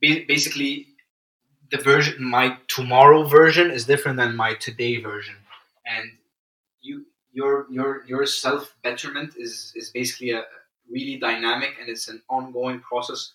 [0.00, 0.88] basically
[1.70, 5.36] the version my tomorrow version is different than my today version.
[5.86, 6.10] And
[6.80, 10.44] you your your your self betterment is is basically a
[10.90, 13.32] really dynamic and it's an ongoing process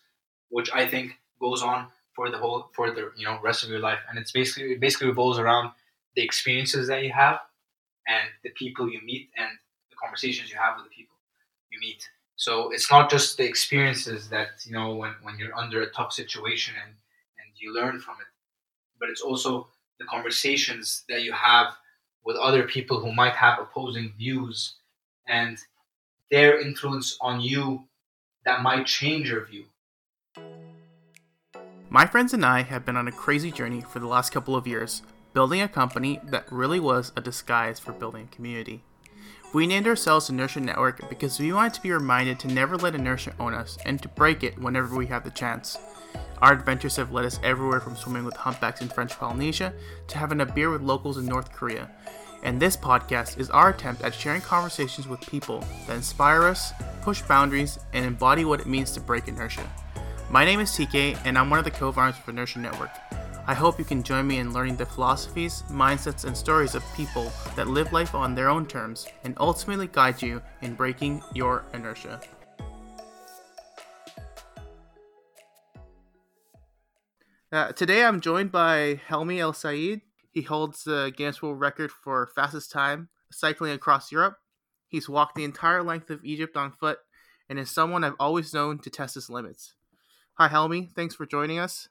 [0.50, 1.12] which i think
[1.42, 4.00] goes on for the whole for the you know rest of your life.
[4.10, 5.72] And it's basically it basically revolves around
[6.16, 7.40] the experiences that you have
[8.08, 9.50] and the people you meet and
[9.90, 11.16] the conversations you have with the people
[11.72, 12.08] you meet
[12.42, 16.12] so it's not just the experiences that you know when, when you're under a tough
[16.12, 16.94] situation and
[17.40, 18.32] and you learn from it
[19.00, 19.68] but it's also
[20.00, 21.76] the conversations that you have
[22.26, 24.76] with other people who might have opposing views
[25.28, 25.58] and
[26.30, 27.84] their influence on you
[28.46, 29.66] that might change your view.
[31.90, 34.66] My friends and I have been on a crazy journey for the last couple of
[34.66, 35.02] years,
[35.34, 38.82] building a company that really was a disguise for building a community.
[39.54, 43.34] We named ourselves Inertia Network because we wanted to be reminded to never let inertia
[43.38, 45.78] own us and to break it whenever we have the chance.
[46.42, 49.74] Our adventures have led us everywhere from swimming with humpbacks in French Polynesia
[50.08, 51.92] to having a beer with locals in North Korea.
[52.44, 56.72] And this podcast is our attempt at sharing conversations with people that inspire us,
[57.02, 59.70] push boundaries, and embody what it means to break inertia.
[60.30, 62.92] My name is TK, and I'm one of the co founders of Inertia Network.
[63.48, 67.32] I hope you can join me in learning the philosophies, mindsets, and stories of people
[67.56, 72.22] that live life on their own terms and ultimately guide you in breaking your inertia.
[77.52, 80.02] Uh, today I'm joined by Helmy Elsaeed.
[80.32, 84.38] He holds the Guinness World Record for fastest time cycling across Europe.
[84.88, 87.00] He's walked the entire length of Egypt on foot
[87.50, 89.74] and is someone I've always known to test his limits.
[90.36, 90.92] Hi, Helmy.
[90.96, 91.90] Thanks for joining us.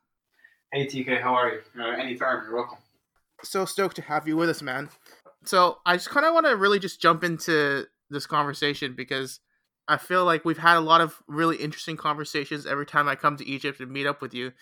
[0.73, 1.21] Hey, TK.
[1.21, 1.61] How are you?
[1.79, 2.45] Uh, anytime.
[2.45, 2.79] You're welcome.
[3.43, 4.91] So stoked to have you with us, man.
[5.45, 9.41] So I just kind of want to really just jump into this conversation because
[9.89, 13.37] I feel like we've had a lot of really interesting conversations every time I come
[13.39, 14.53] to Egypt and meet up with you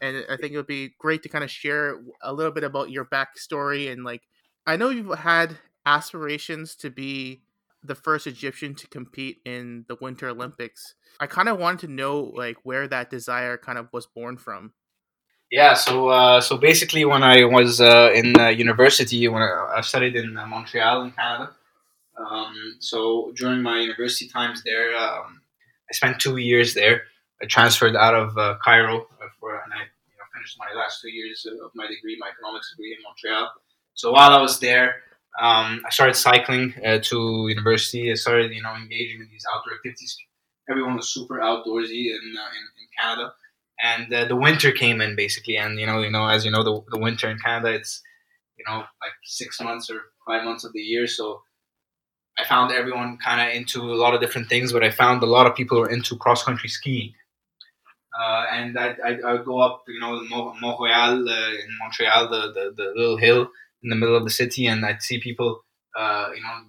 [0.00, 2.90] and I think it would be great to kind of share a little bit about
[2.90, 4.22] your backstory and like
[4.66, 7.42] I know you've had aspirations to be
[7.82, 10.94] the first Egyptian to compete in the Winter Olympics.
[11.20, 14.72] I kind of wanted to know like where that desire kind of was born from.
[15.50, 19.80] Yeah, so uh, so basically, when I was uh, in uh, university, when I, I
[19.80, 21.52] studied in uh, Montreal in Canada,
[22.18, 25.40] um, so during my university times there, um,
[25.88, 27.02] I spent two years there.
[27.40, 29.06] I transferred out of uh, Cairo
[29.38, 32.72] for, and I you know, finished my last two years of my degree, my economics
[32.72, 33.52] degree in Montreal.
[33.94, 34.96] So while I was there,
[35.40, 38.10] um, I started cycling uh, to university.
[38.10, 40.16] I started, you know, engaging in these outdoor activities.
[40.68, 43.32] Everyone was super outdoorsy in in, in, Canada,
[43.82, 45.56] and uh, the winter came in basically.
[45.56, 48.02] And you know, you know, as you know, the, the winter in Canada, it's
[48.58, 51.06] you know like six months or five months of the year.
[51.06, 51.42] So
[52.38, 55.26] I found everyone kind of into a lot of different things, but I found a
[55.26, 57.14] lot of people were into cross country skiing.
[58.18, 62.52] Uh, and I, I, I go up, you know, Mont, Royal uh, in Montreal, the,
[62.52, 63.48] the, the little hill
[63.82, 65.62] in the middle of the city, and I'd see people,
[65.98, 66.64] uh, you know,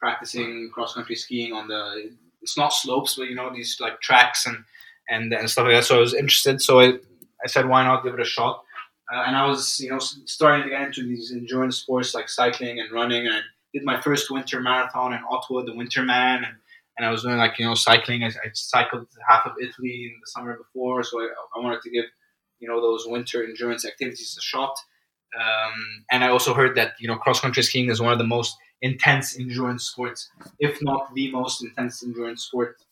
[0.00, 2.10] practicing cross country skiing on the.
[2.40, 4.64] It's not slopes, but you know these like tracks and
[5.08, 5.84] and and stuff like that.
[5.84, 6.60] So I was interested.
[6.62, 6.94] So I
[7.42, 8.64] I said, why not give it a shot?
[9.12, 12.78] Uh, and I was, you know, starting to get into these endurance sports like cycling
[12.78, 13.26] and running.
[13.26, 13.40] And I
[13.72, 16.56] did my first winter marathon in Ottawa, the Winterman, and
[16.98, 18.24] and I was doing like you know cycling.
[18.24, 21.90] I, I cycled half of Italy in the summer before, so I, I, wanted to
[21.90, 22.04] give
[22.58, 24.74] you know those winter endurance activities a shot.
[25.38, 28.26] Um, and I also heard that you know cross country skiing is one of the
[28.26, 32.82] most intense endurance sports, if not the most intense endurance sport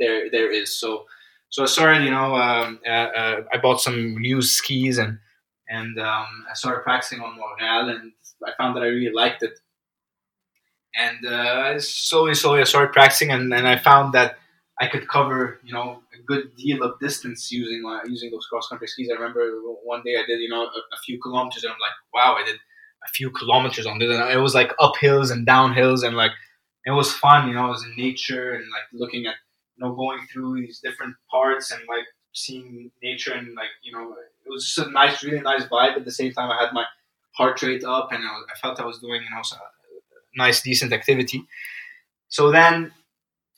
[0.00, 0.76] there there is.
[0.76, 1.06] So
[1.50, 5.18] so I started you know um, uh, uh, I bought some new skis and
[5.68, 8.12] and um, I started practicing on Montreal and
[8.46, 9.58] I found that I really liked it
[10.98, 14.38] and uh, slowly, slowly, I started practicing, and, and I found that
[14.80, 18.68] I could cover, you know, a good deal of distance using uh, using those cross
[18.68, 19.08] country skis.
[19.10, 21.92] I remember one day I did, you know, a, a, few kilometers, and I'm like,
[22.14, 25.46] wow, I did a few kilometers on this, and it was like up hills and
[25.46, 26.32] down hills, and like
[26.84, 29.34] it was fun, you know, it was in nature and like looking at,
[29.78, 34.12] you know, going through these different parts and like seeing nature and like, you know,
[34.12, 35.96] it was just a nice, really nice vibe.
[35.96, 36.84] At the same time, I had my
[37.36, 39.42] heart rate up, and I, was, I felt I was doing, you know,
[40.36, 41.44] nice, decent activity.
[42.28, 42.92] So then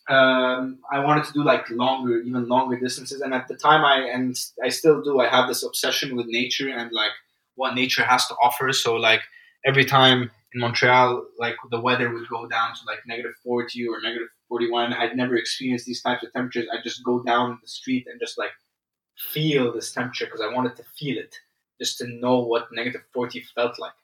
[0.09, 3.21] um, I wanted to do like longer, even longer distances.
[3.21, 5.21] And at the time, I and I still do.
[5.21, 7.13] I have this obsession with nature and like
[7.55, 8.73] what nature has to offer.
[8.73, 9.23] So like
[9.65, 14.01] every time in Montreal, like the weather would go down to like negative forty or
[14.01, 14.93] negative forty one.
[14.93, 16.69] I'd never experienced these types of temperatures.
[16.73, 18.53] I'd just go down the street and just like
[19.33, 21.35] feel this temperature because I wanted to feel it,
[21.81, 23.99] just to know what negative forty felt like.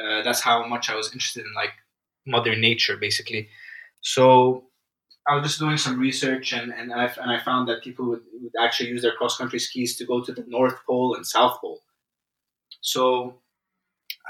[0.00, 1.72] Uh, that's how much I was interested in like
[2.26, 3.48] mother nature basically
[4.06, 4.64] so
[5.26, 8.22] I was just doing some research, and and I and I found that people would,
[8.40, 11.58] would actually use their cross country skis to go to the North Pole and South
[11.60, 11.80] Pole.
[12.80, 13.34] So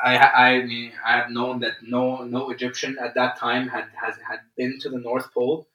[0.02, 4.16] I I mean I have known that no no Egyptian at that time had has
[4.28, 5.69] had been to the North Pole,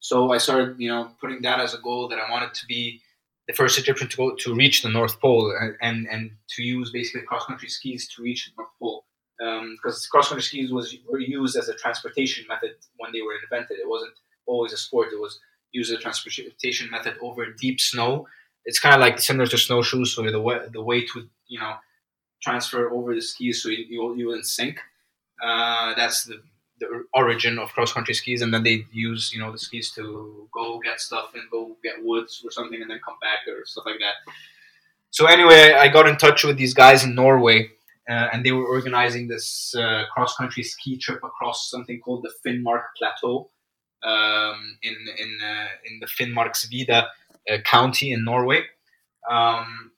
[0.00, 3.00] so I started you know putting that as a goal that I wanted to be
[3.46, 6.90] the first Egyptian to go to reach the North Pole and and, and to use
[6.90, 9.04] basically cross country skis to reach the North Pole
[9.38, 13.36] because um, cross country skis was were used as a transportation method when they were
[13.42, 13.78] invented.
[13.78, 14.14] It wasn't
[14.46, 15.38] always a sport; it was
[15.72, 18.26] used as a transportation method over deep snow.
[18.64, 21.74] It's kind of like similar to snowshoes, so the way, the weight would you know
[22.42, 24.78] transfer over the skis so you, you, you wouldn't sink.
[25.42, 26.40] Uh, that's the,
[26.80, 30.48] the origin of cross country skis, and then they use you know the skis to
[30.52, 33.84] go get stuff and go get woods or something, and then come back or stuff
[33.86, 34.32] like that.
[35.10, 37.70] So anyway, I got in touch with these guys in Norway,
[38.08, 42.32] uh, and they were organizing this uh, cross country ski trip across something called the
[42.44, 43.50] Finnmark Plateau
[44.02, 47.06] um, in in uh, in the Finnmarksvidda
[47.50, 48.64] uh, county in Norway.
[49.28, 49.92] Um,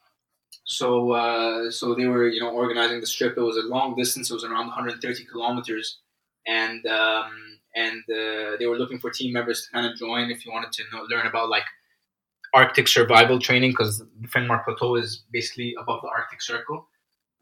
[0.71, 3.37] so uh, so they were you know organizing this trip.
[3.37, 4.31] It was a long distance.
[4.31, 5.99] It was around 130 kilometers,
[6.47, 7.33] and um,
[7.75, 10.71] and uh, they were looking for team members to kind of join if you wanted
[10.73, 11.65] to know, learn about like
[12.55, 16.87] Arctic survival training because the Finnmark Plateau is basically above the Arctic Circle.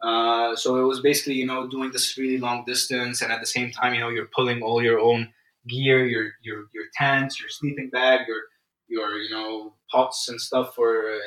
[0.03, 3.47] Uh, so it was basically you know doing this really long distance, and at the
[3.47, 5.29] same time you know you're pulling all your own
[5.69, 8.41] gear, your your your tent, your sleeping bag, your
[8.89, 11.19] your you know pots and stuff for uh,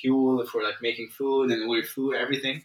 [0.00, 2.62] fuel for like making food and your food, everything.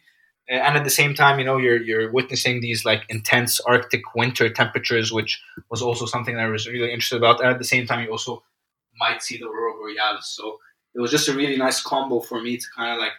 [0.49, 4.49] And at the same time, you know, you're you're witnessing these like intense Arctic winter
[4.49, 7.41] temperatures, which was also something that I was really interested about.
[7.41, 8.43] And at the same time, you also
[8.97, 10.33] might see the aurora borealis.
[10.35, 10.57] So
[10.95, 13.11] it was just a really nice combo for me to kind of like,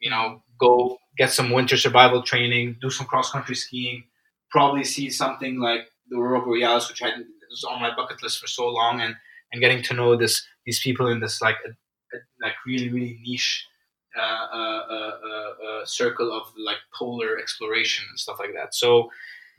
[0.00, 4.04] you know, go get some winter survival training, do some cross country skiing,
[4.50, 7.10] probably see something like the aurora borealis, which I
[7.50, 9.14] was on my bucket list for so long, and
[9.52, 11.56] and getting to know this these people in this like
[12.40, 13.66] like really really niche
[14.16, 18.74] uh uh, uh, uh, uh, circle of like polar exploration and stuff like that.
[18.74, 19.10] So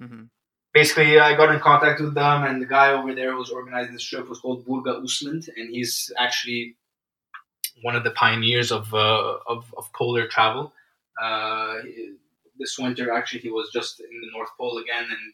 [0.01, 0.23] mm-hmm.
[0.73, 3.93] basically, I got in contact with them, and the guy over there who was organizing
[3.93, 6.75] this trip was called Børge Ousland, and he's actually
[7.83, 10.73] one of the pioneers of of, of, polar travel.
[12.57, 15.33] this winter, actually, he was just in the North Pole again, and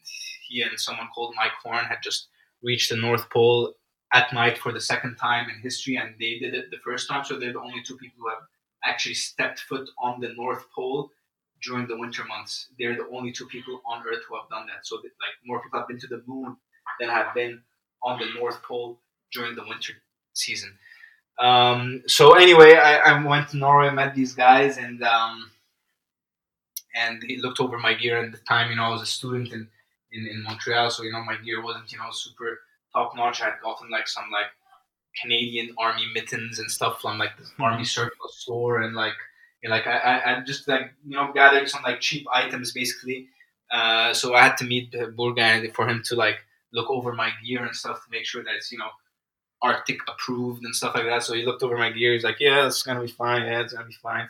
[0.49, 2.27] he and someone called Mike Horn had just
[2.61, 3.73] reached the North Pole
[4.13, 7.25] at night for the second time in history, and they did it the first time.
[7.25, 8.43] So they're the only two people who have
[8.85, 11.09] actually stepped foot on the North Pole
[11.63, 12.67] during the winter months.
[12.77, 14.85] They're the only two people on Earth who have done that.
[14.85, 16.55] So like more people have been to the moon
[16.99, 17.61] than have been
[18.03, 18.99] on the North Pole
[19.31, 19.93] during the winter
[20.33, 20.77] season.
[21.39, 25.49] Um, so anyway, I, I, went to Norway, met these guys, and um,
[26.95, 28.23] and he looked over my gear.
[28.23, 29.67] At the time, you know, I was a student in,
[30.11, 32.59] in, in Montreal, so you know my gear wasn't you know super
[32.93, 33.41] top notch.
[33.41, 34.47] I had gotten like some like
[35.21, 37.63] Canadian Army mittens and stuff from like the mm-hmm.
[37.63, 39.13] Army surplus store, and like
[39.61, 42.71] you know, like I, I, I just like you know gathered some like cheap items
[42.71, 43.27] basically.
[43.71, 47.63] Uh, so I had to meet Børge for him to like look over my gear
[47.63, 48.89] and stuff to make sure that it's you know
[49.61, 51.23] Arctic approved and stuff like that.
[51.23, 52.13] So he looked over my gear.
[52.13, 53.43] He's like, "Yeah, it's gonna be fine.
[53.43, 54.27] Yeah, it's gonna be fine."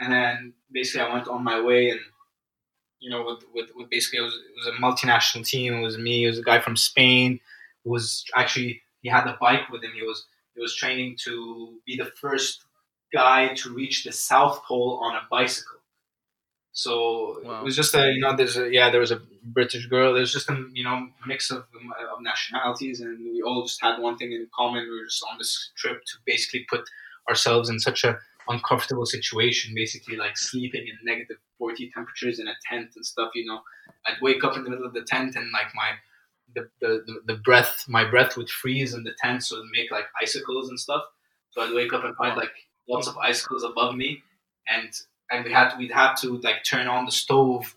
[0.00, 2.00] And then basically I went on my way and
[3.00, 5.74] you know with with, with basically it was, it was a multinational team.
[5.74, 6.24] It was me.
[6.24, 7.40] It was a guy from Spain
[7.84, 9.92] was actually he had the bike with him.
[9.94, 12.64] He was he was training to be the first
[13.12, 15.80] guy to reach the South Pole on a bicycle.
[16.72, 17.60] So wow.
[17.60, 20.12] it was just a you know there's a yeah there was a British girl.
[20.12, 24.00] There's just a you know mix of, um, of nationalities, and we all just had
[24.00, 24.82] one thing in common.
[24.82, 26.82] We were just on this trip to basically put
[27.28, 28.18] ourselves in such a
[28.48, 33.30] uncomfortable situation, basically like sleeping in negative 40 temperatures in a tent and stuff.
[33.34, 33.60] You know,
[34.06, 35.92] I'd wake up in the middle of the tent and like my
[36.54, 40.04] the, the, the breath, my breath would freeze in the tent, so it'd make like
[40.20, 41.02] icicles and stuff.
[41.50, 42.52] So I'd wake up and find like
[42.88, 44.22] lots of icicles above me,
[44.68, 44.90] and
[45.30, 47.74] and we had to, we'd have to like turn on the stove.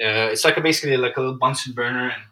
[0.00, 2.22] Uh, it's like a, basically like a little Bunsen burner, and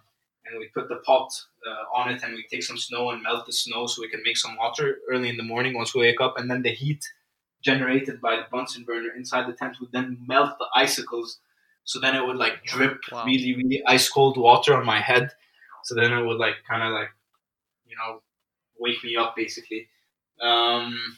[0.47, 1.29] and we put the pot
[1.67, 4.23] uh, on it, and we take some snow and melt the snow so we can
[4.25, 7.05] make some water early in the morning once we wake up, and then the heat
[7.63, 11.41] generated by the Bunsen burner inside the tent would then melt the icicles.
[11.85, 13.25] So then it would like drip wow.
[13.25, 15.31] really, really ice cold water on my head
[15.87, 17.11] so then it would like kind of like,
[17.87, 18.21] you know,
[18.77, 19.87] wake me up basically.
[20.43, 21.17] Um,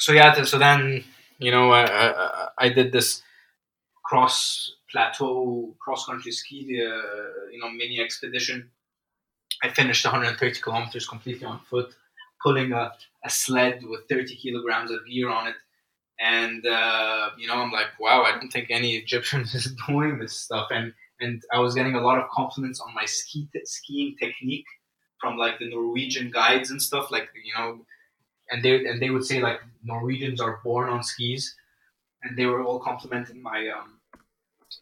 [0.00, 1.04] so yeah, so then
[1.38, 3.22] you know I, I, I did this
[4.04, 8.68] cross plateau cross country ski, uh, you know, mini expedition.
[9.62, 11.94] I finished 130 kilometers completely on foot,
[12.42, 12.92] pulling a,
[13.24, 15.54] a sled with 30 kilograms of gear on it.
[16.18, 20.36] And uh, you know, I'm like, wow, I don't think any Egyptian is doing this
[20.36, 20.70] stuff.
[20.72, 24.66] And and I was getting a lot of compliments on my ski t- skiing technique
[25.20, 27.84] from like the Norwegian guides and stuff, like you know,
[28.50, 31.54] and they and they would say like Norwegians are born on skis,
[32.22, 33.98] and they were all complimenting my um,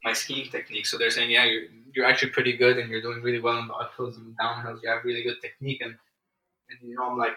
[0.02, 0.86] my skiing technique.
[0.86, 1.64] So they're saying, yeah, you're
[1.94, 4.80] you're actually pretty good, and you're doing really well in the uphills and downhills.
[4.82, 5.94] You have really good technique, and
[6.70, 7.36] and you know, I'm like,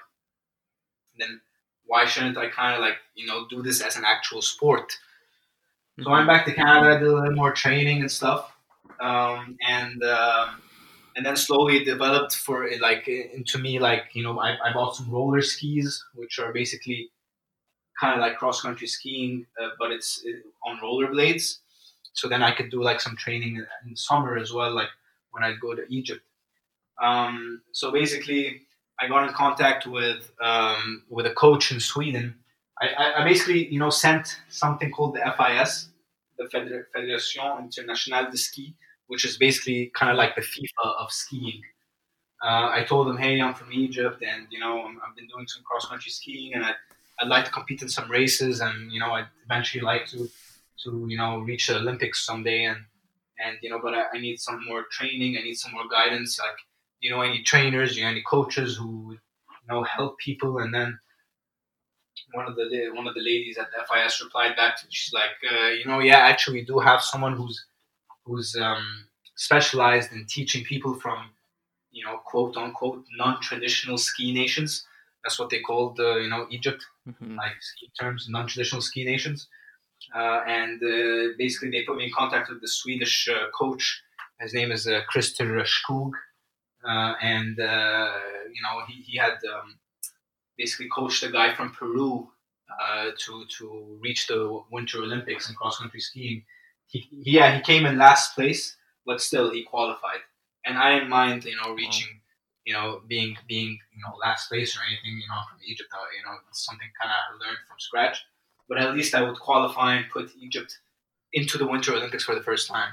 [1.19, 1.39] then
[1.85, 4.89] why shouldn't I kind of like you know do this as an actual sport?
[4.89, 6.03] Mm-hmm.
[6.03, 8.51] So I went back to Canada, did a little more training and stuff,
[8.99, 10.03] um, and.
[10.03, 10.61] Um,
[11.17, 14.95] and then slowly it developed for like into me like you know I, I bought
[14.95, 17.09] some roller skis which are basically
[17.99, 20.23] kind of like cross country skiing uh, but it's
[20.65, 21.57] on rollerblades
[22.13, 24.89] so then I could do like some training in, summer as well like
[25.31, 26.21] when I go to Egypt
[27.01, 28.61] um, so basically
[28.99, 32.35] I got in contact with um, with a coach in Sweden
[32.79, 35.89] I, I, I, basically you know sent something called the FIS
[36.37, 38.75] the Fédération Internationale de Ski
[39.07, 41.61] which is basically kind of like the FIFA of skiing.
[42.43, 45.47] Uh, I told them, hey, I'm from Egypt, and you know, i have been doing
[45.47, 46.73] some cross country skiing, and I,
[47.21, 50.29] would like to compete in some races, and you know, I'd eventually like to,
[50.83, 52.77] to you know, reach the Olympics someday, and
[53.43, 56.39] and you know, but I, I need some more training, I need some more guidance,
[56.39, 56.57] like
[56.99, 60.99] you know, any trainers, you know, any coaches who you know help people, and then
[62.33, 64.89] one of the one of the ladies at the FIS replied back to me.
[64.91, 67.65] She's like, uh, you know, yeah, actually, we do have someone who's
[68.27, 71.29] who's um, specialized in teaching people from,
[71.91, 74.85] you know, quote unquote non-traditional ski nations.
[75.23, 77.35] That's what they called, uh, you know, Egypt, mm-hmm.
[77.35, 79.47] like ski terms, non-traditional ski nations.
[80.13, 84.01] Uh, and uh, basically, they put me in contact with the Swedish uh, coach.
[84.39, 86.11] His name is uh, Christer Skog,
[86.87, 88.11] uh, and uh,
[88.53, 89.79] you know he, he had um,
[90.57, 92.29] basically coached a guy from Peru
[93.25, 96.43] to to reach the Winter Olympics in cross country skiing
[96.87, 98.75] he yeah he came in last place,
[99.05, 100.21] but still he qualified.
[100.65, 102.19] And I didn't mind you know reaching
[102.65, 105.89] you know being being you know last place or anything you know from Egypt.
[105.93, 108.25] Uh, you know something kind of learned from scratch.
[108.69, 110.79] But at least I would qualify and put Egypt
[111.33, 112.91] into the Winter Olympics for the first time.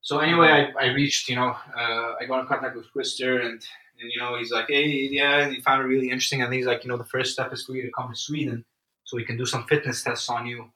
[0.00, 3.52] So anyway, I, I reached, you know, uh, I got in contact with Christer and,
[3.52, 6.42] and, you know, he's like, hey, yeah, he found it really interesting.
[6.42, 8.64] And he's like, you know, the first step is for you to come to Sweden
[9.04, 10.70] so we can do some fitness tests on you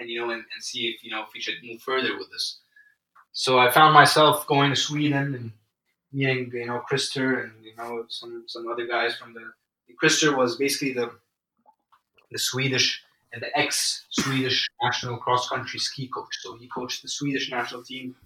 [0.00, 2.30] and you know and, and see if you know if we should move further with
[2.30, 2.58] this.
[3.32, 5.52] So I found myself going to Sweden and
[6.12, 9.44] meeting you know Christer and you know some some other guys from the
[10.02, 11.12] Christer was basically the
[12.30, 13.02] the Swedish
[13.32, 16.36] and the ex Swedish national cross country ski coach.
[16.40, 18.16] So he coached the Swedish national team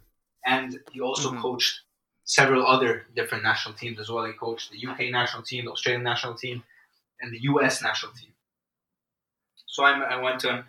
[0.46, 1.40] and he also mm-hmm.
[1.40, 1.80] coached
[2.24, 4.24] several other different national teams as well.
[4.24, 6.62] He coached the UK national team, the Australian national team,
[7.20, 8.30] and the US national team.
[9.66, 10.64] So I, I went to him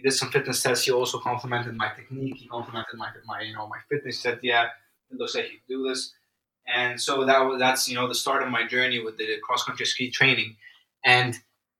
[0.00, 0.86] he did some fitness tests.
[0.86, 2.36] He also complimented my technique.
[2.36, 4.16] He complimented my, my you know my fitness.
[4.16, 4.68] He said, yeah,
[5.10, 6.14] it looks like you can do this.
[6.74, 9.64] And so that was that's you know the start of my journey with the cross
[9.64, 10.56] country ski training,
[11.04, 11.34] and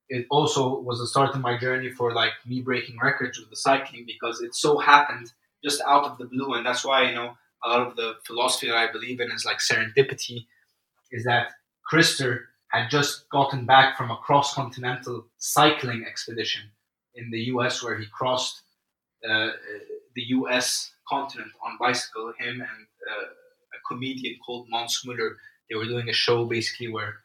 [0.09, 3.55] it also was the start of my journey for like me breaking records with the
[3.55, 5.31] cycling because it so happened
[5.63, 8.67] just out of the blue, and that's why you know a lot of the philosophy
[8.67, 10.45] that I believe in is like serendipity,
[11.11, 11.53] is that
[11.91, 16.69] Christer had just gotten back from a cross continental cycling expedition
[17.15, 17.83] in the U.S.
[17.83, 18.61] where he crossed
[19.29, 19.51] uh,
[20.15, 20.91] the U.S.
[21.07, 22.33] continent on bicycle.
[22.37, 25.35] Him and uh, a comedian called Måns Möller.
[25.69, 27.15] They were doing a show basically where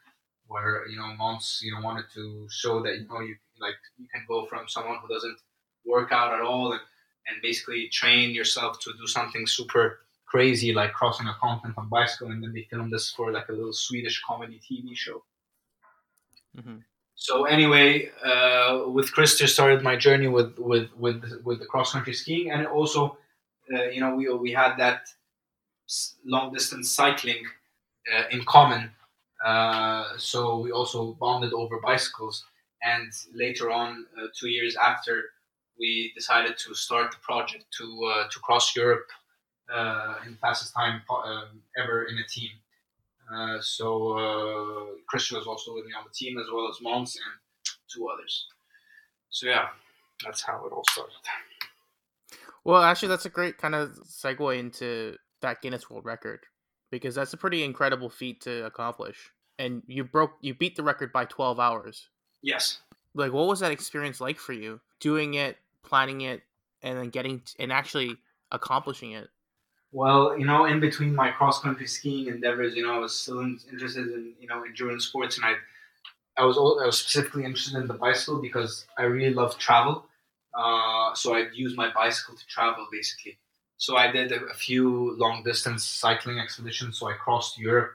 [0.47, 4.07] where you know Måns you know wanted to show that you know you like you
[4.13, 5.37] can go from someone who doesn't
[5.85, 6.81] work out at all and,
[7.27, 12.29] and basically train yourself to do something super crazy like crossing a continent on bicycle
[12.29, 15.23] and then they filmed this for like a little Swedish comedy TV show.
[16.57, 16.77] Mm-hmm
[17.19, 22.13] so anyway, uh, with Christer started my journey with with with with the cross country
[22.13, 23.17] skiing, and also,
[23.73, 25.07] uh, you know, we we had that
[26.23, 27.43] long distance cycling
[28.13, 28.91] uh, in common.
[29.43, 32.45] Uh, so we also bonded over bicycles,
[32.83, 35.23] and later on, uh, two years after,
[35.79, 39.07] we decided to start the project to uh, to cross Europe
[40.27, 42.51] in fastest time um, ever in a team.
[43.33, 47.15] Uh, so uh, Christer was also with me on the team as well as Måns
[47.15, 47.39] and
[47.93, 48.47] two others.
[49.29, 49.67] So yeah,
[50.23, 51.13] that's how it all started.
[52.63, 56.41] Well, actually, that's a great kind of segue into that Guinness World Record
[56.89, 59.31] because that's a pretty incredible feat to accomplish.
[59.59, 62.09] And you broke, you beat the record by twelve hours.
[62.41, 62.79] Yes.
[63.13, 64.79] Like, what was that experience like for you?
[64.99, 66.43] Doing it, planning it,
[66.81, 68.17] and then getting and actually
[68.51, 69.29] accomplishing it.
[69.91, 73.39] Well, you know, in between my cross country skiing endeavors, you know, I was still
[73.39, 75.53] interested in you know endurance sports, and I,
[76.37, 80.05] I was I was specifically interested in the bicycle because I really love travel.
[80.53, 83.37] Uh, so I'd use my bicycle to travel basically.
[83.77, 86.97] So I did a, a, few long distance cycling expeditions.
[86.97, 87.91] So I crossed Europe.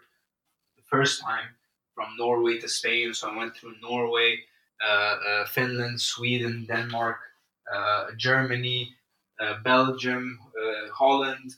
[0.76, 1.48] The first time
[1.94, 3.12] from Norway to Spain.
[3.14, 4.38] So I went through Norway,
[4.84, 7.18] uh, uh, Finland, Sweden, Denmark,
[7.74, 8.94] uh, Germany,
[9.40, 11.56] uh, Belgium, uh, Holland,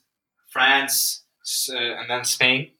[0.54, 1.24] France,
[1.68, 2.70] uh, and then Spain.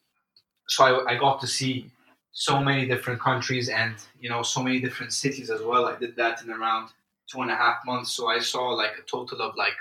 [0.69, 1.91] So I, I got to see
[2.31, 5.85] so many different countries and you know so many different cities as well.
[5.85, 6.89] I did that in around
[7.29, 8.11] two and a half months.
[8.11, 9.77] So I saw like a total of like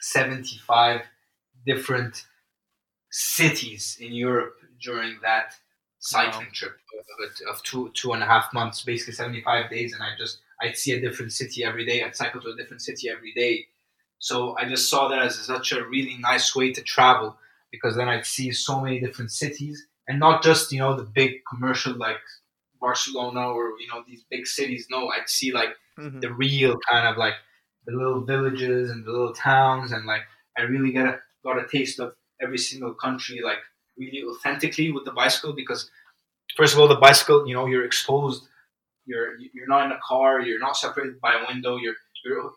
[0.00, 1.02] 75
[1.66, 2.24] different
[3.10, 5.54] cities in Europe during that
[6.00, 6.58] cycling wow.
[6.58, 6.76] trip
[7.20, 9.92] of, of, two two and a half months, basically 75 days.
[9.92, 12.02] And I just I'd see a different city every day.
[12.02, 13.66] I'd cycle to a different city every day.
[14.18, 17.36] So I just saw that as such a really nice way to travel
[17.70, 21.42] because then I'd see so many different cities and not just you know the big
[21.48, 22.16] commercial like
[22.80, 24.86] Barcelona or you know these big cities.
[24.90, 26.20] No, I'd see like mm-hmm.
[26.20, 27.34] the real kind of like
[27.86, 30.22] the little villages and the little towns, and like
[30.56, 33.58] I really got a got a taste of every single country like
[33.96, 35.90] really authentically with the bicycle because
[36.56, 38.46] first of all the bicycle you know you're exposed
[39.06, 42.07] you're you're not in a car you're not separated by a window you're, you're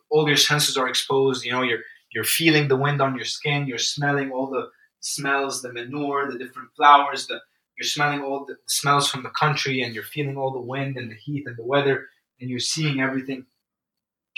[0.09, 3.67] all your senses are exposed you know you're you're feeling the wind on your skin
[3.67, 7.39] you're smelling all the smells the manure the different flowers the
[7.81, 11.09] you're smelling all the smells from the country and you're feeling all the wind and
[11.09, 13.45] the heat and the weather and you're seeing everything.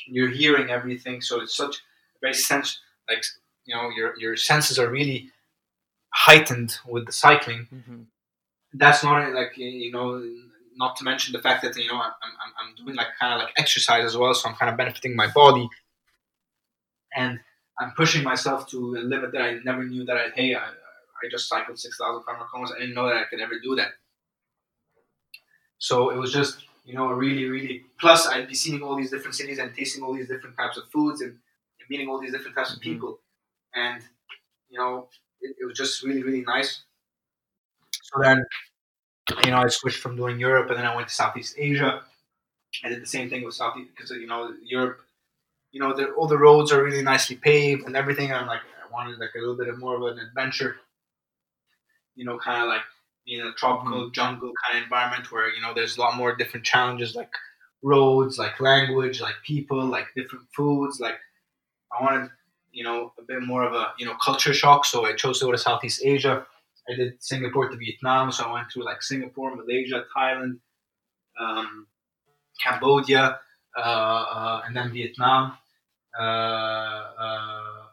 [0.08, 1.20] You're hearing everything.
[1.20, 1.80] So it's such a
[2.22, 3.24] very sense like
[3.66, 5.30] you know your your senses are really
[6.14, 7.68] heightened with the cycling.
[7.74, 8.02] Mm-hmm.
[8.76, 10.24] that's not like you know
[10.78, 13.40] not to mention the fact that you know I'm, I'm, I'm doing like kind of
[13.46, 15.68] like exercise as well so i'm kind of benefiting my body
[17.16, 17.40] and
[17.80, 21.30] i'm pushing myself to a limit that i never knew that i hey i, I
[21.32, 23.90] just cycled 6500 kilometers i didn't know that i could ever do that
[25.78, 27.86] so it was just you know, really, really.
[28.00, 30.84] Plus, I'd be seeing all these different cities and tasting all these different types of
[30.92, 32.94] foods and, and meeting all these different types of mm-hmm.
[32.94, 33.20] people,
[33.74, 34.02] and
[34.70, 35.08] you know,
[35.42, 36.84] it, it, was just really, really nice.
[38.04, 38.44] So then,
[39.44, 42.02] you know, I switched from doing Europe, and then I went to Southeast Asia.
[42.84, 45.00] I did the same thing with Southeast because you know Europe,
[45.72, 48.30] you know, the, all the roads are really nicely paved and everything.
[48.32, 50.78] And I'm like, I wanted like a little bit of more of an adventure.
[52.16, 52.82] You know, kind of like
[53.26, 54.12] in a tropical mm-hmm.
[54.12, 57.32] jungle kind of environment where you know there's a lot more different challenges like
[57.82, 61.00] roads, like language, like people, like different foods.
[61.00, 61.18] Like
[61.98, 62.30] I wanted,
[62.72, 64.86] you know, a bit more of a you know culture shock.
[64.86, 66.46] So I chose to go to Southeast Asia.
[66.90, 70.60] I did Singapore to Vietnam, so I went through like Singapore, Malaysia, Thailand,
[71.40, 71.88] um,
[72.62, 73.40] Cambodia,
[73.78, 75.58] uh, uh, and then Vietnam.
[76.18, 77.84] Uh, uh,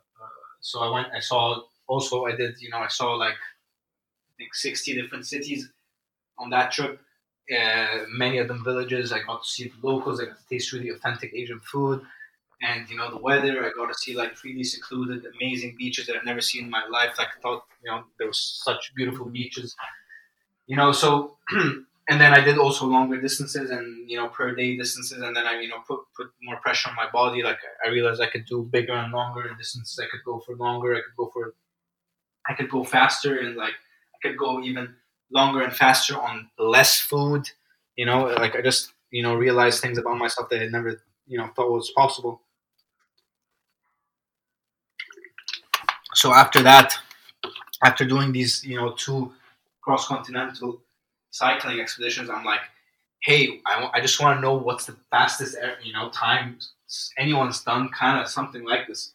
[0.60, 1.08] so I went.
[1.14, 2.26] I saw also.
[2.26, 2.60] I did.
[2.60, 3.62] You know, I saw like I
[4.38, 5.70] think 60 different cities
[6.38, 7.00] on that trip.
[7.50, 9.12] Uh, many of them villages.
[9.12, 10.20] I got to see the locals.
[10.20, 12.02] I got to taste really authentic Asian food,
[12.62, 13.64] and you know the weather.
[13.64, 16.84] I got to see like really secluded, amazing beaches that I've never seen in my
[16.90, 17.14] life.
[17.18, 19.74] Like I thought, you know, there was such beautiful beaches.
[20.66, 24.76] You know, so and then I did also longer distances and you know per day
[24.76, 27.42] distances, and then I you know put put more pressure on my body.
[27.42, 29.98] Like I realized I could do bigger and longer distances.
[29.98, 30.94] I could go for longer.
[30.94, 31.54] I could go for
[32.48, 33.74] I could go faster and like
[34.14, 34.94] I could go even
[35.30, 37.48] longer and faster on less food.
[37.96, 41.38] You know, like I just you know realized things about myself that I never you
[41.38, 42.42] know thought was possible.
[46.20, 46.98] So after that,
[47.82, 49.32] after doing these you know two
[49.80, 50.82] cross continental
[51.30, 52.60] cycling expeditions, I'm like,
[53.22, 56.58] hey, I, w- I just want to know what's the fastest you know time
[57.18, 59.12] anyone's done kind of something like this.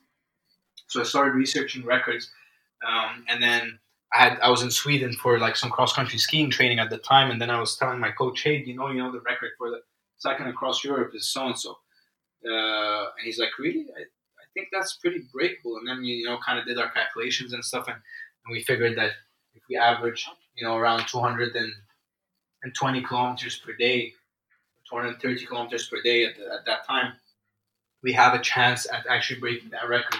[0.88, 2.32] So I started researching records,
[2.88, 3.80] um, and then
[4.14, 6.98] I had I was in Sweden for like some cross country skiing training at the
[6.98, 9.52] time, and then I was telling my coach, "Hey, you know, you know the record
[9.60, 9.82] for the
[10.18, 11.78] cycling across Europe is so and so,"
[12.44, 13.88] and he's like, "Really?
[13.98, 14.04] I,
[14.56, 17.64] think that's pretty breakable." And then we, you know, kind of did our calculations and
[17.64, 19.12] stuff, and, and we figured that
[19.54, 24.14] if we average, you know, around 220 kilometers per day,
[24.90, 27.14] 230 kilometers per day at, the, at that time,
[28.04, 30.20] we have a chance at actually breaking that record.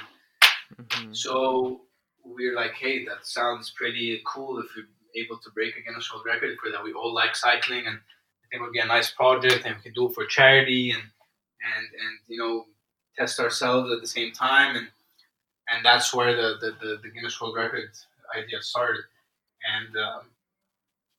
[0.82, 1.14] Mm-hmm.
[1.14, 1.82] So
[2.26, 6.12] we are like, hey, that sounds pretty cool if we're able to break a Guinness
[6.12, 6.84] World Record for that.
[6.84, 9.82] We all like cycling, and I think it would be a nice project, and we
[9.82, 12.66] can do it for charity, and and and you know,
[13.18, 14.88] test ourselves at the same time, and
[15.70, 17.90] and that's where the the, the, the Guinness World Record
[18.38, 19.04] idea started,
[19.78, 19.96] and.
[19.98, 20.22] Um,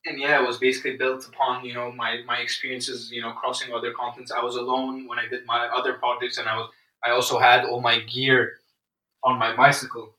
[0.05, 3.73] and yeah, it was basically built upon you know my, my experiences you know crossing
[3.73, 4.31] other continents.
[4.31, 6.69] I was alone when I did my other projects, and I was
[7.03, 8.59] I also had all my gear
[9.23, 10.15] on my bicycle,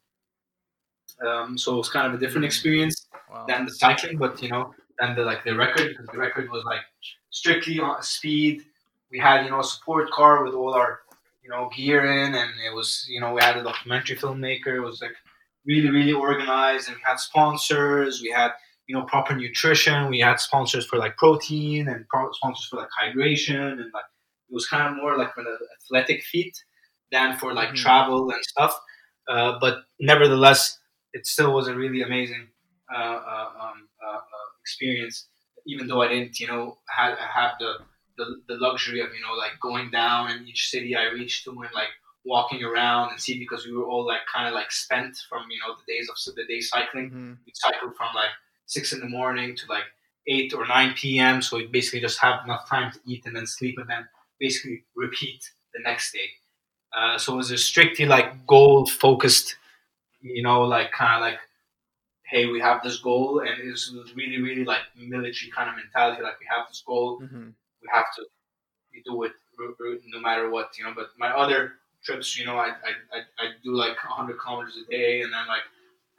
[1.27, 2.49] um, so it was kind of a different mm.
[2.49, 3.45] experience wow.
[3.49, 6.64] than the cycling, but you know, than the like the record because the record was
[6.64, 6.81] like
[7.31, 8.62] strictly on speed.
[9.11, 11.01] We had you know a support car with all our
[11.49, 14.77] you know gear in, and it was you know we had a documentary filmmaker.
[14.77, 15.15] It was like
[15.67, 18.21] really really organized, and we had sponsors.
[18.23, 18.53] We had
[18.87, 20.11] you know proper nutrition.
[20.11, 24.05] We had sponsors for like protein and pro- sponsors for like hydration and like
[24.51, 25.47] it was kind of more like an
[25.83, 26.57] athletic feat
[27.13, 27.77] than for like mm-hmm.
[27.77, 28.79] travel and stuff.
[29.29, 30.79] Uh, but nevertheless,
[31.13, 32.49] it still was a really amazing
[32.95, 35.29] uh, uh um, uh, uh, experience.
[35.67, 37.75] Even though I didn't, you know, have, have the,
[38.19, 41.51] the the luxury of you know like going down in each city I reached to
[41.51, 41.89] and like
[42.25, 45.59] walking around and see because we were all like kind of like spent from you
[45.61, 47.07] know the days of the day cycling.
[47.07, 47.33] Mm-hmm.
[47.47, 48.35] We cycled from like
[48.67, 49.85] six in the morning to like
[50.27, 51.41] eight or nine p.m.
[51.41, 54.07] So we basically just have enough time to eat and then sleep and then
[54.39, 56.29] basically repeat the next day.
[56.97, 59.57] Uh, so it was a strictly like goal focused,
[60.21, 61.39] you know, like kind of like,
[62.25, 66.23] hey, we have this goal, and it was really, really like military kind of mentality.
[66.23, 67.49] Like we have this goal, mm-hmm.
[67.88, 68.22] We have to
[68.92, 69.33] you do it
[70.07, 70.92] no matter what, you know.
[70.94, 71.74] But my other
[72.05, 72.68] trips, you know, I
[73.14, 75.62] I I do like 100 kilometers a day, and then like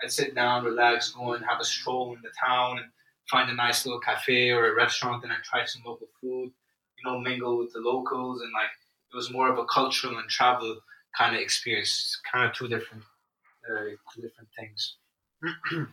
[0.03, 2.87] I'd sit down, relax, go and have a stroll in the town, and
[3.29, 6.51] find a nice little cafe or a restaurant, and I try some local food,
[6.97, 8.71] you know, mingle with the locals, and like
[9.11, 10.77] it was more of a cultural and travel
[11.17, 13.03] kind of experience, kind of two different,
[13.69, 14.95] uh, two different things.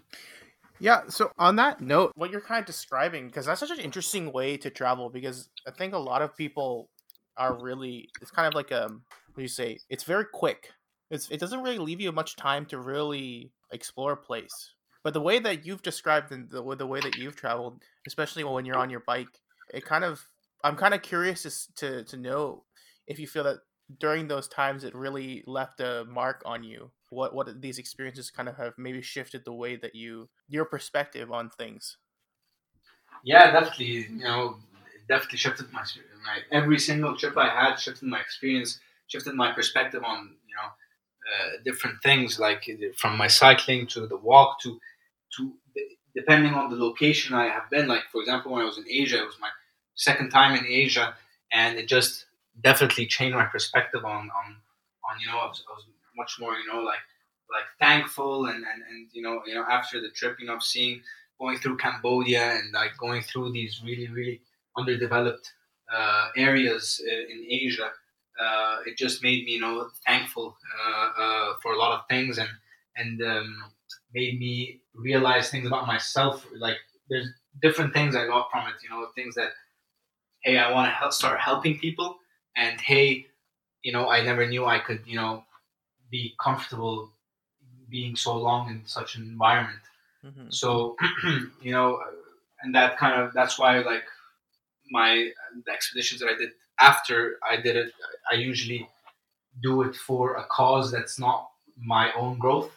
[0.79, 1.03] yeah.
[1.09, 4.57] So on that note, what you're kind of describing, because that's such an interesting way
[4.59, 6.91] to travel, because I think a lot of people
[7.37, 9.79] are really, it's kind of like um, what do you say?
[9.91, 10.71] It's very quick.
[11.11, 14.73] It's, it doesn't really leave you much time to really explore a place.
[15.05, 18.65] But the way that you've described and the, the way that you've traveled, especially when
[18.65, 19.41] you're on your bike,
[19.73, 20.25] it kind of
[20.65, 22.65] I'm kind of curious to, to to know
[23.07, 23.59] if you feel that
[24.01, 28.49] during those times it really left a mark on you what what these experiences kind
[28.49, 31.97] of have maybe shifted the way that you your perspective on things?
[33.25, 34.57] Yeah definitely you know
[35.09, 35.85] definitely shifted my,
[36.29, 40.69] my every single trip i had shifted my experience shifted my perspective on you know
[41.31, 42.63] uh, different things like
[42.97, 44.79] from my cycling to the walk to
[45.37, 45.53] to
[46.15, 49.19] depending on the location i have been like for example when i was in asia
[49.23, 49.51] it was my
[49.95, 51.15] second time in asia
[51.53, 52.27] and it just
[52.63, 54.47] definitely changed my perspective on on
[55.09, 55.85] on you know I was, I was
[56.17, 57.05] much more you know like
[57.51, 61.01] like thankful and, and and you know you know after the trip you know seeing
[61.41, 64.41] going through Cambodia and like going through these really really
[64.77, 65.53] underdeveloped
[65.95, 67.91] uh, areas in Asia
[68.41, 72.39] uh, it just made me you know thankful uh, uh, for a lot of things
[72.39, 72.49] and
[72.97, 73.65] and um,
[74.15, 76.47] made me realize things about myself.
[76.59, 76.79] Like
[77.11, 77.29] there's
[77.63, 79.51] different things I got from it you know things that
[80.43, 82.17] hey I want to help start helping people
[82.57, 83.27] and hey,
[83.83, 85.45] you know, I never knew I could, you know,
[86.11, 87.11] be comfortable
[87.89, 89.79] being so long in such an environment.
[90.25, 90.51] Mm-hmm.
[90.51, 90.97] So,
[91.63, 92.01] you know,
[92.63, 94.05] and that kind of that's why like
[94.91, 95.31] my
[95.65, 97.93] the expeditions that I did after I did it,
[98.31, 98.89] I usually
[99.63, 102.71] do it for a cause that's not my own growth.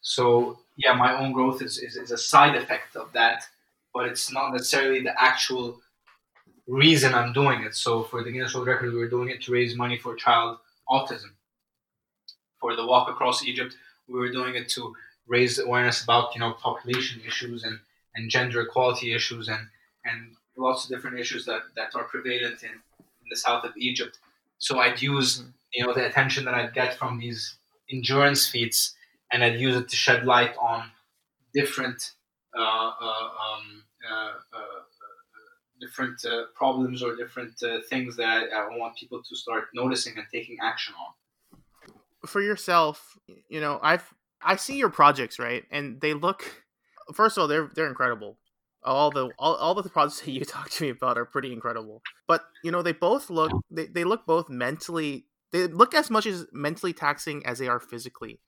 [0.00, 3.44] So yeah, my own growth is, is, is a side effect of that,
[3.94, 5.80] but it's not necessarily the actual
[6.66, 7.74] reason I'm doing it.
[7.74, 10.58] So for the Guinness World Record, we were doing it to raise money for child
[10.88, 11.30] autism.
[12.62, 14.94] For the Walk Across Egypt, we were doing it to
[15.26, 17.80] raise awareness about you know population issues and,
[18.14, 19.66] and gender equality issues and
[20.04, 24.18] and lots of different issues that, that are prevalent in, in the south of Egypt.
[24.58, 25.42] So I'd use
[25.74, 27.56] you know the attention that I'd get from these
[27.90, 28.94] endurance feats
[29.32, 30.84] and I'd use it to shed light on
[31.52, 32.12] different
[32.56, 34.82] uh, uh, um, uh, uh
[35.80, 40.16] different uh, problems or different uh, things that I, I want people to start noticing
[40.16, 41.12] and taking action on.
[42.26, 46.44] For yourself, you know, I've I see your projects right, and they look.
[47.14, 48.38] First of all, they're they're incredible.
[48.84, 52.02] All the all, all the projects that you talk to me about are pretty incredible.
[52.26, 56.26] But you know, they both look they, they look both mentally they look as much
[56.26, 58.40] as mentally taxing as they are physically.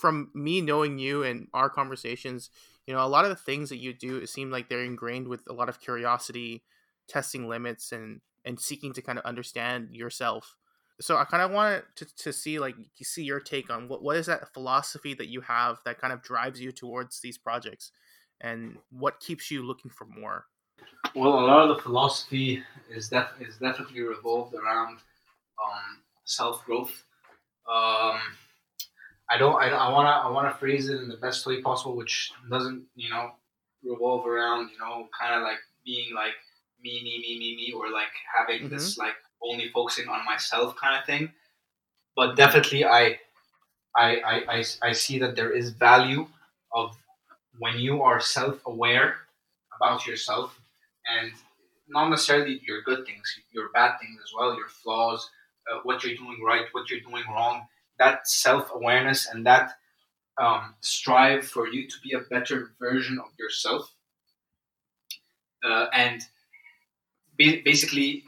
[0.00, 2.50] From me knowing you and our conversations,
[2.86, 5.28] you know a lot of the things that you do it seem like they're ingrained
[5.28, 6.64] with a lot of curiosity
[7.08, 10.56] testing limits and and seeking to kind of understand yourself
[11.00, 14.16] so i kind of wanted to, to see like see your take on what, what
[14.16, 17.92] is that philosophy that you have that kind of drives you towards these projects
[18.40, 20.46] and what keeps you looking for more
[21.14, 24.98] well a lot of the philosophy is def- is definitely revolved around
[25.62, 27.04] um, self-growth
[27.70, 28.18] um,
[29.30, 29.54] I don't.
[29.62, 30.10] I, I wanna.
[30.10, 33.30] I wanna phrase it in the best way possible, which doesn't, you know,
[33.84, 36.34] revolve around, you know, kind of like being like
[36.82, 38.74] me, me, me, me, me, or like having mm-hmm.
[38.74, 41.32] this like only focusing on myself kind of thing.
[42.16, 43.18] But definitely, I,
[43.96, 46.26] I, I, I, I see that there is value
[46.74, 46.96] of
[47.58, 49.16] when you are self-aware
[49.76, 50.58] about yourself,
[51.06, 51.32] and
[51.88, 55.28] not necessarily your good things, your bad things as well, your flaws,
[55.70, 57.66] uh, what you're doing right, what you're doing wrong
[58.00, 59.74] that self awareness and that
[60.38, 63.94] um, strive for you to be a better version of yourself
[65.64, 66.22] uh, and
[67.38, 68.24] ba- basically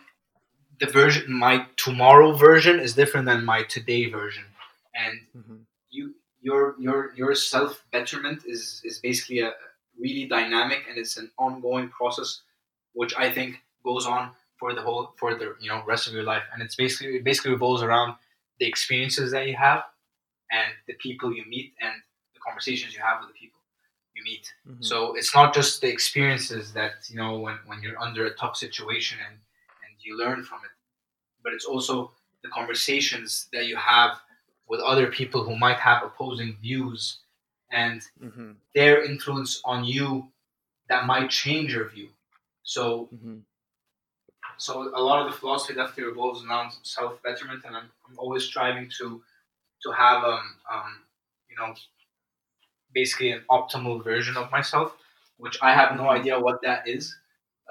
[0.82, 4.44] the version my tomorrow version is different than my today version
[4.94, 5.56] and mm-hmm.
[5.90, 9.52] you your your your self betterment is is basically a
[9.98, 12.42] really dynamic and it's an ongoing process
[12.94, 16.24] which i think goes on for the whole for the you know rest of your
[16.24, 18.14] life and it's basically it basically revolves around
[18.58, 19.84] the experiences that you have
[20.50, 21.94] and the people you meet and
[22.34, 23.60] the conversations you have with the people
[24.16, 24.82] you meet mm-hmm.
[24.82, 28.56] so it's not just the experiences that you know when, when you're under a tough
[28.56, 29.36] situation and
[29.84, 30.71] and you learn from it
[31.42, 34.18] but it's also the conversations that you have
[34.68, 37.18] with other people who might have opposing views
[37.70, 38.52] and mm-hmm.
[38.74, 40.28] their influence on you
[40.88, 42.09] that might change your view.
[42.62, 43.38] So, mm-hmm.
[44.59, 48.44] so a lot of the philosophy definitely revolves around self betterment, and I'm, I'm, always
[48.44, 49.22] striving to
[49.83, 51.00] to have um, um
[51.50, 51.74] you know
[52.94, 54.94] basically an optimal version of myself,
[55.38, 56.20] which I have no mm-hmm.
[56.20, 57.16] idea what that is,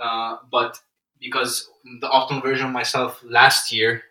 [0.02, 0.80] uh, but
[1.22, 1.70] because
[2.02, 4.04] the optimal version of myself last year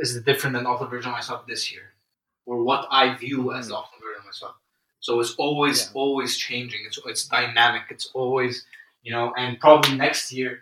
[0.00, 1.94] is different than the optimal version of myself this year,
[2.46, 4.54] or what I view as the optimal version of myself.
[5.00, 5.92] So it's always, yeah.
[5.94, 6.80] always changing.
[6.86, 7.82] It's it's dynamic.
[7.90, 8.64] It's always,
[9.02, 10.60] you know, and probably next year,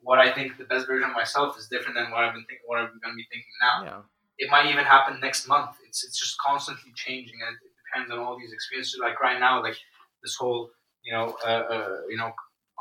[0.00, 2.64] what I think the best version of myself is different than what I've been thinking,
[2.66, 3.84] what I'm going to be thinking now.
[3.84, 4.00] Yeah.
[4.38, 5.76] It might even happen next month.
[5.86, 8.98] It's it's just constantly changing, and it depends on all these experiences.
[9.00, 9.76] Like right now, like
[10.22, 10.70] this whole,
[11.04, 12.32] you know, uh, uh, you know,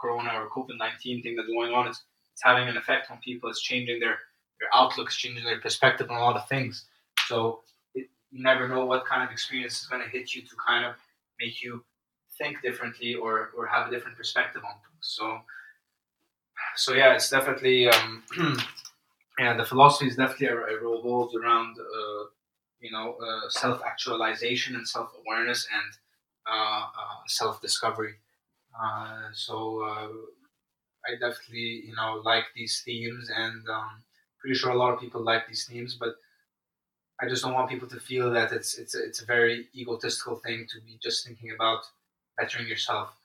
[0.01, 1.87] Corona or COVID nineteen thing that's going on.
[1.87, 3.49] It's it's having an effect on people.
[3.49, 4.17] It's changing their
[4.59, 6.85] their outlooks, changing their perspective on a lot of things.
[7.27, 7.61] So
[7.93, 10.85] it, you never know what kind of experience is going to hit you to kind
[10.85, 10.95] of
[11.39, 11.83] make you
[12.37, 15.01] think differently or, or have a different perspective on things.
[15.01, 15.41] So
[16.75, 18.23] so yeah, it's definitely um,
[19.39, 22.23] yeah the philosophy is definitely it revolves around uh,
[22.79, 25.97] you know uh, self actualization and self awareness and
[26.47, 28.15] uh, uh self discovery.
[28.79, 30.09] Uh, so uh,
[31.07, 34.03] I definitely you know like these themes, and um,
[34.39, 36.15] pretty sure a lot of people like these themes, but
[37.21, 40.37] I just don't want people to feel that it's it's a, it's a very egotistical
[40.37, 41.83] thing to be just thinking about
[42.37, 43.15] bettering yourself.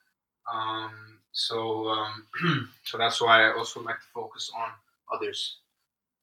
[0.53, 2.27] Um, so um,
[2.85, 4.71] so that's why I also like to focus on
[5.13, 5.61] others.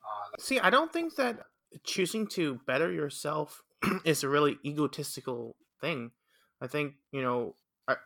[0.03, 1.47] Uh, See, I don't think that
[1.83, 3.63] choosing to better yourself
[4.05, 6.11] is a really egotistical thing.
[6.61, 7.55] I think you know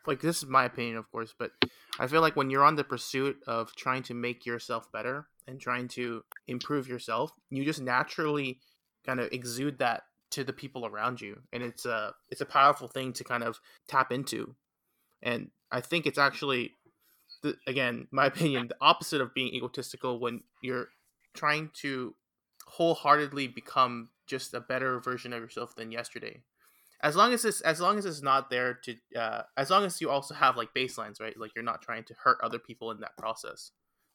[0.05, 1.51] like this is my opinion, of course, but
[1.99, 5.59] I feel like when you're on the pursuit of trying to make yourself better and
[5.59, 8.59] trying to improve yourself, you just naturally
[9.05, 12.87] kind of exude that to the people around you, and it's a it's a powerful
[12.87, 14.55] thing to kind of tap into.
[15.21, 16.73] And I think it's actually,
[17.43, 20.89] the, again, my opinion, the opposite of being egotistical when you're
[21.33, 22.15] trying to
[22.65, 26.41] wholeheartedly become just a better version of yourself than yesterday
[27.01, 30.01] as long as it's as long as it's not there to uh, as long as
[30.01, 31.37] you also have like baselines right?
[31.37, 33.71] Like you're not trying to hurt other people in that process.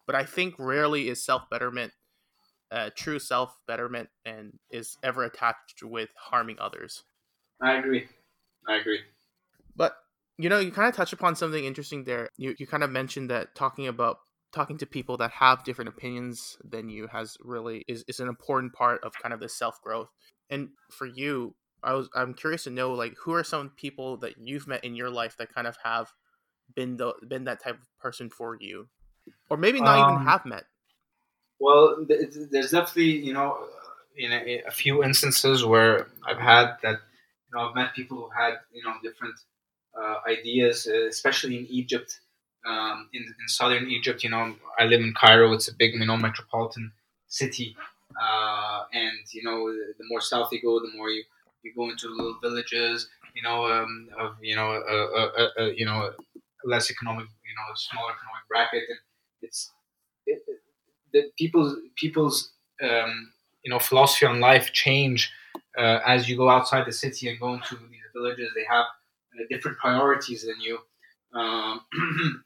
[0.07, 1.93] But i think rarely is self betterment
[2.73, 7.05] uh, true self betterment and is ever attached with harming others.
[7.61, 8.09] I agree.
[8.67, 9.01] I agree.
[9.77, 9.95] But
[10.39, 12.29] you know you kind of touch upon something interesting there.
[12.37, 14.19] You, you kind of mentioned that talking about
[14.53, 18.73] talking to people that have different opinions than you has really is, is an important
[18.73, 20.09] part of kind of the self growth
[20.51, 24.35] and for you I was I'm curious to know like who are some people that
[24.39, 26.13] you've met in your life that kind of have
[26.75, 28.89] been the been that type of person for you,
[29.51, 30.65] or maybe not um, even have met.
[31.59, 33.67] Well, there's definitely you know
[34.17, 38.29] in a, a, few instances where I've had that you know I've met people who
[38.31, 39.35] had you know different
[39.99, 42.21] uh, ideas, uh, especially in Egypt.
[42.65, 45.53] Um, in, in southern Egypt, you know, I live in Cairo.
[45.53, 46.93] It's a big, you know, metropolitan
[47.27, 47.75] city,
[48.23, 51.25] uh, and you know, the more south you go, the more you
[51.65, 55.85] you go into little villages, you know, um, of you know, a, a, a, you
[55.87, 56.13] know,
[56.65, 58.99] less economic, you know, smaller economic bracket, and
[59.43, 59.71] it's
[60.27, 60.43] it,
[61.13, 63.33] the people's people's um,
[63.65, 65.31] you know philosophy on life change
[65.79, 68.51] uh, as you go outside the city and go into these villages.
[68.55, 70.79] They have uh, different priorities than you.
[71.35, 71.81] Um,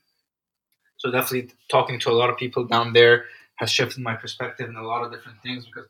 [0.97, 3.27] so definitely talking to a lot of people down there
[3.57, 5.87] has shifted my perspective in a lot of different things because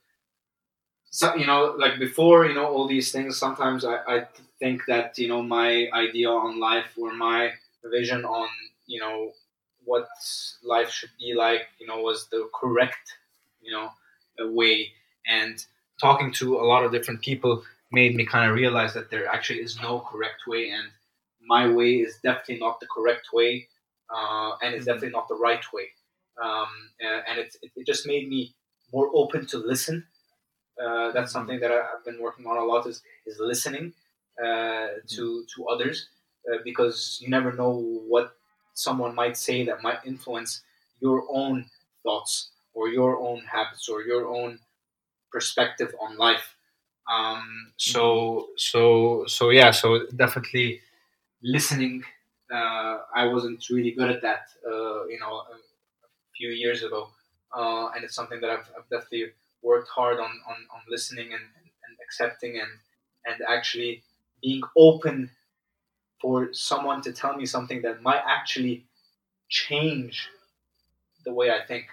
[1.16, 4.26] so, you know, like before, you know, all these things, sometimes I, I
[4.59, 7.52] think that, you know, my idea on life or my
[7.90, 8.46] vision on,
[8.87, 9.33] you know,
[9.87, 10.09] what
[10.62, 13.14] life should be like, you know, was the correct,
[13.62, 13.92] you know,
[14.52, 14.92] way.
[15.26, 15.64] And
[15.98, 19.61] talking to a lot of different people made me kind of realize that there actually
[19.61, 20.68] is no correct way.
[20.68, 20.88] And
[21.40, 23.68] my way is definitely not the correct way.
[24.14, 24.92] Uh, and it's mm-hmm.
[24.92, 25.88] definitely not the right way.
[26.44, 26.68] Um,
[27.00, 28.55] and it, it just made me
[28.92, 30.05] more open to listen
[30.82, 31.26] uh, that's mm-hmm.
[31.26, 33.92] something that I, have been working on a lot is is listening
[34.42, 35.62] uh, to mm-hmm.
[35.62, 36.08] to others
[36.50, 37.72] uh, because you never know
[38.08, 38.36] what
[38.74, 40.62] someone might say that might influence
[41.00, 41.66] your own
[42.02, 44.58] thoughts or your own habits or your own
[45.32, 46.54] perspective on life.
[47.10, 48.52] Um, so Mm-hmm.
[48.56, 50.80] so so yeah, so definitely
[51.42, 52.04] listening.
[52.52, 55.58] Uh, I wasn't really good at that, uh, you know, a
[56.36, 57.08] few years ago,
[57.56, 59.32] uh, and it's something that I've, I've definitely
[59.66, 61.46] worked hard on on, on listening and,
[61.85, 62.72] and accepting and
[63.26, 64.02] and actually
[64.42, 65.29] being open
[66.20, 68.87] for someone to tell me something that might actually
[69.48, 70.29] change
[71.24, 71.87] the way I think.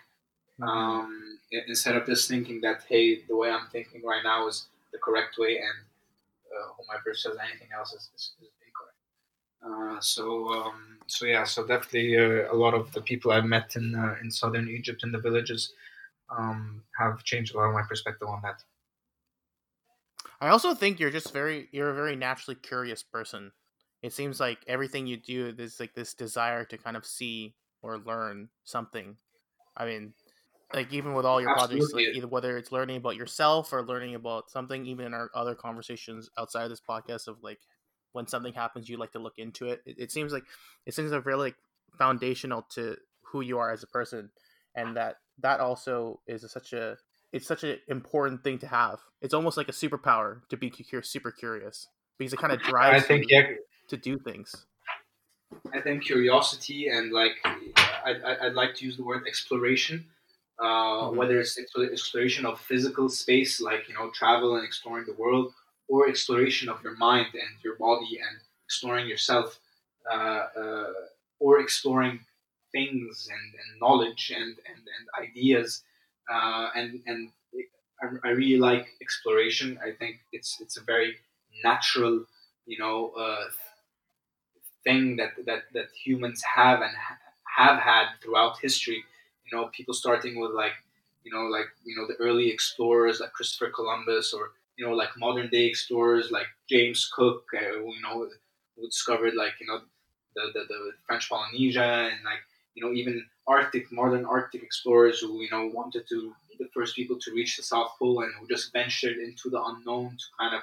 [0.62, 5.00] Um, instead of just thinking that hey, the way I'm thinking right now is the
[5.00, 5.78] correct way, and
[6.54, 9.00] uh, whomever says anything else is, is, is incorrect.
[9.66, 13.76] Uh, so um, so yeah, so definitely uh, a lot of the people I've met
[13.76, 15.74] in uh, in southern Egypt in the villages
[16.38, 18.64] um, have changed a lot of my perspective on that.
[20.42, 23.52] I also think you're just very you're a very naturally curious person.
[24.02, 27.98] It seems like everything you do there's like this desire to kind of see or
[27.98, 29.18] learn something.
[29.76, 30.14] I mean,
[30.74, 34.16] like even with all your projects, like either whether it's learning about yourself or learning
[34.16, 37.60] about something, even in our other conversations outside of this podcast of like
[38.12, 39.82] when something happens, you like to look into it.
[39.86, 40.44] It, it seems like
[40.86, 41.58] it seems like really like
[41.98, 44.32] foundational to who you are as a person,
[44.76, 46.98] and that that also is a, such a
[47.32, 49.02] it's such an important thing to have.
[49.22, 53.02] It's almost like a superpower to be super curious because it kind of I drives
[53.02, 53.48] think you yeah,
[53.90, 54.68] to do things.
[55.74, 60.06] I think curiosity and like I, I, I'd like to use the word exploration,
[60.60, 61.12] uh, Mhm.
[61.12, 65.54] whether it's exploration of physical space, like you know travel and exploring the world,
[65.88, 69.60] or exploration of your mind and your body and exploring yourself,
[70.10, 70.94] uh, uh,
[71.40, 72.26] or exploring
[72.74, 75.84] things and, and knowledge and, and, and ideas,
[76.32, 77.30] uh, and and
[78.02, 79.80] I, I really like exploration.
[79.84, 81.18] I think it's it's a very
[81.64, 82.26] natural,
[82.66, 83.46] you know, uh,
[84.84, 87.20] thing that that that humans have and ha-
[87.58, 89.04] have had throughout history.
[89.46, 90.74] You know, people starting with like
[91.24, 95.10] you know like you know the early explorers like Christopher Columbus or you know like
[95.18, 97.46] modern day explorers like James Cook.
[97.54, 98.30] Uh, you know,
[98.76, 99.80] who discovered like you know
[100.36, 102.44] the, the the French Polynesia and like
[102.76, 106.96] you know even Arctic modern Arctic explorers who you know wanted to be the first
[106.96, 110.56] people to reach the South Pole and who just ventured into the unknown to kind
[110.56, 110.62] of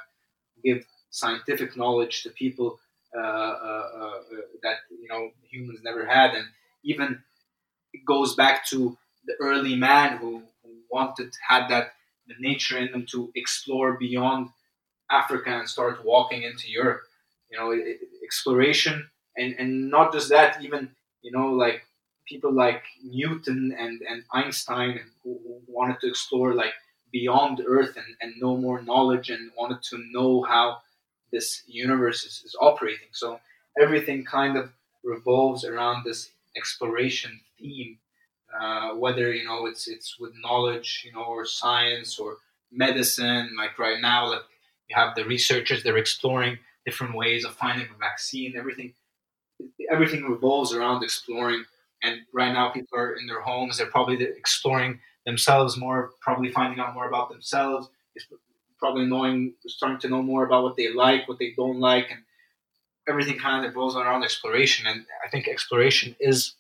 [0.64, 2.79] give scientific knowledge to people
[3.16, 4.18] uh, uh, uh,
[4.62, 6.46] that you know humans never had, and
[6.85, 7.23] even
[7.92, 8.96] it goes back to
[9.27, 11.92] the early man who, who wanted had that
[12.27, 14.49] the nature in them to explore beyond
[15.11, 17.03] Africa and start walking into Europe.
[17.51, 20.90] You know, it, it- exploration and and not just that, even
[21.23, 21.83] you know like
[22.31, 25.38] people like Newton and and Einstein who,
[25.81, 26.75] wanted to explore like
[27.12, 30.66] beyond Earth and, and know more knowledge and wanted to know how
[31.33, 33.12] this universe is, is operating.
[33.12, 33.40] So
[33.81, 34.71] everything kind of
[35.05, 37.99] revolves around this exploration theme,
[38.61, 42.37] uh, whether you know it's it's with knowledge, you know, or science or
[42.73, 43.47] medicine.
[43.57, 44.47] Like right now, like
[44.88, 48.55] you have the researchers they're exploring different ways of finding a vaccine.
[48.57, 48.93] Everything
[49.90, 51.64] everything revolves around exploring.
[52.02, 53.78] And right now, people are in their homes.
[53.78, 57.88] They're probably exploring themselves more, probably finding out more about themselves.
[58.14, 58.26] It's
[58.78, 62.20] probably knowing, starting to know more about what they like, what they don't like, and
[63.08, 64.86] everything kind of revolves around exploration.
[64.86, 66.54] And I think exploration is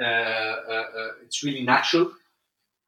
[0.00, 2.12] uh, uh, uh, it's really natural.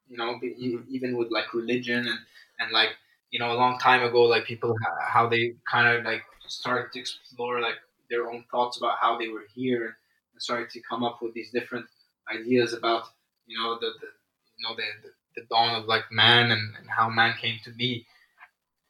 [0.09, 2.19] You know, e- even with like religion and
[2.59, 2.91] and like
[3.31, 6.99] you know a long time ago, like people how they kind of like started to
[6.99, 7.75] explore like
[8.09, 9.95] their own thoughts about how they were here and
[10.41, 11.85] started to come up with these different
[12.33, 13.05] ideas about
[13.45, 14.07] you know the, the
[14.57, 17.71] you know the, the, the dawn of like man and, and how man came to
[17.71, 18.05] be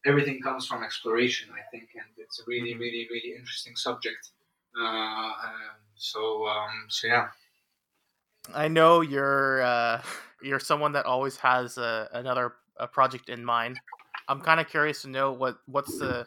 [0.06, 4.32] everything comes from exploration i think and it's a really really really interesting subject
[4.80, 7.28] uh, um, so um, so yeah
[8.54, 10.02] I know you're uh,
[10.44, 13.80] you're someone that always has a, another a project in mind.
[14.28, 16.26] I'm kind of curious to know what what's the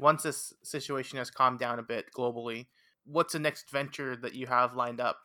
[0.00, 2.66] once this situation has calmed down a bit globally.
[3.04, 5.18] What's the next venture that you have lined up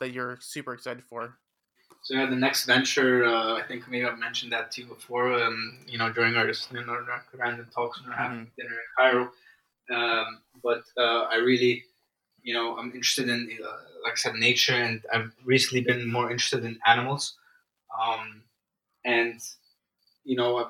[0.00, 1.38] that you're super excited for?
[2.02, 5.32] So yeah, the next venture, uh, I think maybe I've mentioned that to you before.
[5.32, 6.98] Um, you know, during our, you know,
[7.34, 9.30] random talks when we're having dinner in Cairo.
[9.90, 11.84] Um, but uh, I really,
[12.42, 13.68] you know, I'm interested in, uh,
[14.02, 17.36] like I said, nature, and I've recently been more interested in animals.
[17.96, 18.42] Um,
[19.04, 19.40] and
[20.24, 20.64] you know, I,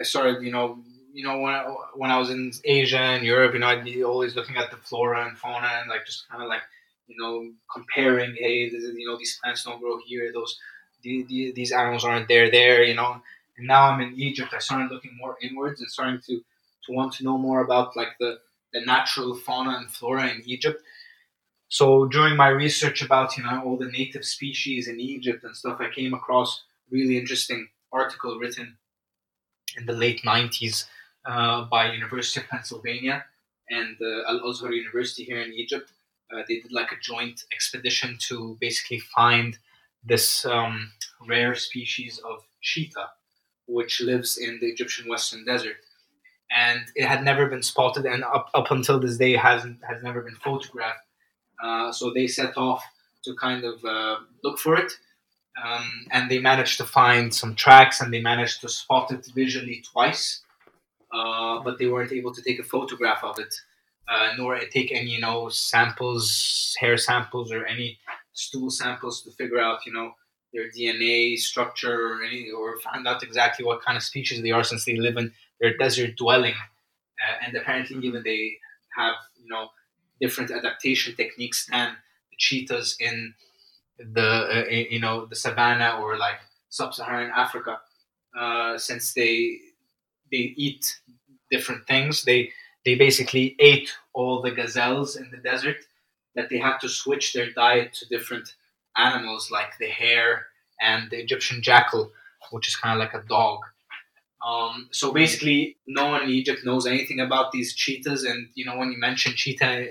[0.00, 0.78] I started, you know,
[1.14, 1.62] you know, when I,
[1.94, 4.76] when I was in Asia and Europe, you know, I'd be always looking at the
[4.78, 6.62] flora and fauna and like just kind of like,
[7.06, 8.34] you know, comparing.
[8.34, 10.32] Hey, this is, you know, these plants don't grow here.
[10.34, 10.58] Those
[11.02, 12.82] the, the, these animals aren't there there.
[12.82, 13.22] You know.
[13.56, 14.52] And now I'm in Egypt.
[14.52, 16.40] I started looking more inwards and starting to
[16.86, 18.40] to want to know more about like the
[18.72, 20.82] the natural fauna and flora in Egypt.
[21.68, 25.78] so during my research about you know all the native species in Egypt and stuff,
[25.80, 28.78] I came across really interesting article written
[29.76, 30.86] in the late 90s
[31.26, 33.24] uh, by University of Pennsylvania
[33.70, 35.92] and uh, Al Azhar University here in Egypt.
[36.32, 39.58] Uh, they did like a joint expedition to basically find
[40.04, 40.92] this um,
[41.26, 43.10] rare species of cheetah,
[43.66, 45.76] which lives in the Egyptian Western Desert.
[46.50, 50.20] And it had never been spotted, and up, up until this day hasn't has never
[50.20, 51.06] been photographed.
[51.62, 52.84] Uh, so they set off
[53.24, 54.92] to kind of uh, look for it.
[55.62, 59.84] Um, and they managed to find some tracks and they managed to spot it visually
[59.92, 60.42] twice,
[61.14, 63.54] uh, but they weren't able to take a photograph of it,
[64.08, 67.98] uh, nor take any, you know, samples, hair samples, or any
[68.32, 70.12] stool samples to figure out, you know,
[70.52, 74.64] their DNA structure or any, or find out exactly what kind of species they are
[74.64, 76.54] since they live in their desert dwelling.
[76.54, 78.56] Uh, and apparently, even they
[78.96, 79.68] have, you know,
[80.20, 81.96] different adaptation techniques than
[82.30, 83.34] the cheetahs in
[83.98, 86.40] the uh, you know the savannah or like
[86.70, 87.78] sub-Saharan Africa,
[88.38, 89.60] uh, since they
[90.30, 91.00] they eat
[91.50, 92.24] different things.
[92.24, 92.50] They
[92.84, 95.76] they basically ate all the gazelles in the desert
[96.34, 98.54] that they had to switch their diet to different
[98.96, 100.46] animals like the hare
[100.80, 102.10] and the Egyptian jackal,
[102.50, 103.60] which is kind of like a dog.
[104.44, 108.76] Um, so basically, no one in Egypt knows anything about these cheetahs, and you know
[108.76, 109.88] when you mention cheetah uh,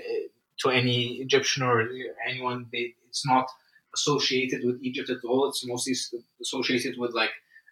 [0.60, 1.88] to any Egyptian or
[2.28, 3.48] anyone, they, it's not
[3.96, 5.48] associated with Egypt at all.
[5.48, 5.94] It's mostly
[6.40, 7.30] associated with like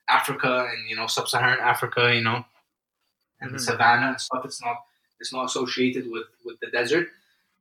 [0.08, 2.44] Africa and you know sub-Saharan Africa, you know,
[3.43, 3.57] and mm-hmm.
[3.57, 4.45] the savannah and stuff.
[4.45, 4.76] It's not
[5.20, 7.09] it's not associated with with the desert.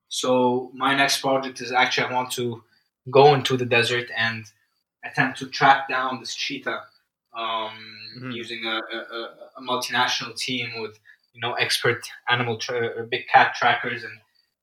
[0.08, 2.64] So my next project is actually I want to
[3.10, 4.46] go into the desert and
[5.04, 6.82] attempt to track down this cheetah
[7.36, 7.72] um,
[8.18, 8.32] mm-hmm.
[8.32, 11.00] using a, a, a, multinational team with
[11.34, 14.18] you know expert animal tra- big cat trackers and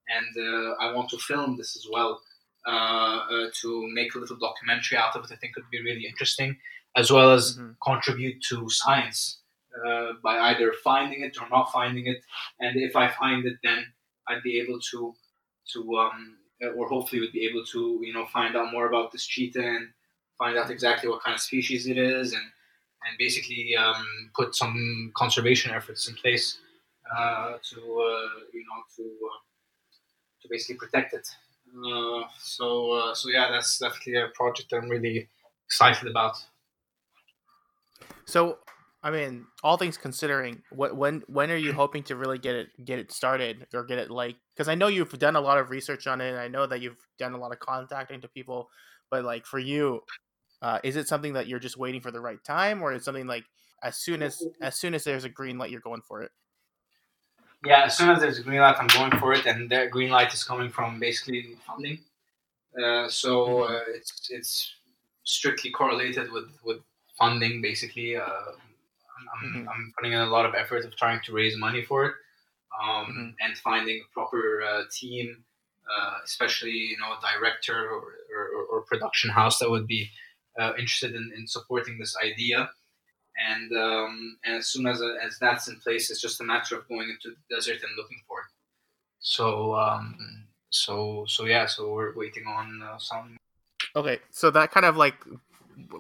[0.09, 2.21] and uh, I want to film this as well
[2.66, 5.33] uh, uh, to make a little documentary out of it.
[5.33, 6.57] I think it would be really interesting,
[6.97, 7.73] as well as mm-hmm.
[7.83, 9.38] contribute to science
[9.87, 12.18] uh, by either finding it or not finding it.
[12.61, 13.85] And if I find it, then
[14.29, 15.14] I'd be able to
[15.72, 16.37] to um,
[16.76, 19.89] or hopefully would be able to you know find out more about this cheetah and
[20.39, 22.43] find out exactly what kind of species it is and
[23.07, 26.59] and basically um, put some conservation efforts in place
[27.16, 29.39] uh, to uh, you know to uh,
[30.43, 31.29] to basically protect it.
[31.76, 35.29] Uh, so uh, so yeah, that's definitely a project I'm really
[35.66, 36.37] excited about.
[38.24, 38.59] So,
[39.03, 42.68] I mean, all things considering, what when when are you hoping to really get it
[42.84, 44.36] get it started or get it like?
[44.55, 46.30] Because I know you've done a lot of research on it.
[46.30, 48.68] and I know that you've done a lot of contacting to people,
[49.11, 50.01] but like for you,
[50.62, 53.28] uh, is it something that you're just waiting for the right time, or is something
[53.28, 53.44] like
[53.84, 56.32] as soon as as soon as there's a green light, you're going for it?
[57.64, 60.11] Yeah, as soon as there's a green light, I'm going for it, and that green
[60.11, 62.01] light is coming from basically funding.
[62.76, 63.74] Uh, so mm-hmm.
[63.74, 64.74] uh, it's it's
[65.24, 66.78] strictly correlated with with
[67.16, 67.62] funding.
[67.62, 68.53] Basically, uh,
[69.35, 69.68] I'm, mm-hmm.
[69.68, 72.14] I'm, putting in a lot of effort of trying to raise money for it,
[72.83, 73.29] um, mm-hmm.
[73.41, 75.45] and finding a proper uh, team,
[75.89, 78.03] uh, especially you know a director or,
[78.35, 80.11] or, or, production house that would be
[80.59, 82.70] uh, interested in, in supporting this idea
[83.39, 86.89] and um, and as soon as as that's in place, it's just a matter of
[86.89, 88.47] going into the desert and looking for it.
[89.20, 90.16] So um,
[90.70, 93.37] so so yeah, so we're waiting on uh, some.
[93.95, 95.14] Okay, so that kind of like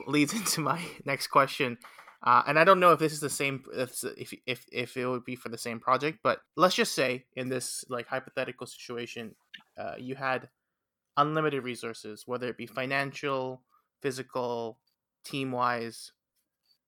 [0.06, 1.78] leads into my next question.
[2.22, 5.24] Uh, and I don't know if this is the same if, if if it would
[5.24, 9.36] be for the same project, but let's just say in this like hypothetical situation,
[9.78, 10.48] uh, you had
[11.16, 13.62] unlimited resources, whether it be financial,
[14.02, 14.78] physical,
[15.24, 16.12] team wise,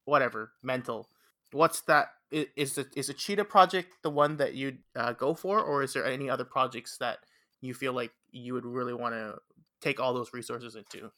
[0.04, 1.08] whatever mental.
[1.52, 2.08] What's that?
[2.32, 5.92] Is the is a cheetah project the one that you'd uh, go for, or is
[5.92, 7.18] there any other projects that
[7.60, 9.36] you feel like you would really want to
[9.80, 11.10] take all those resources into?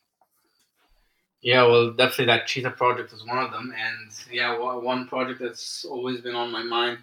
[1.43, 5.85] Yeah, well, definitely that cheetah project is one of them, and yeah, one project that's
[5.85, 6.99] always been on my mind.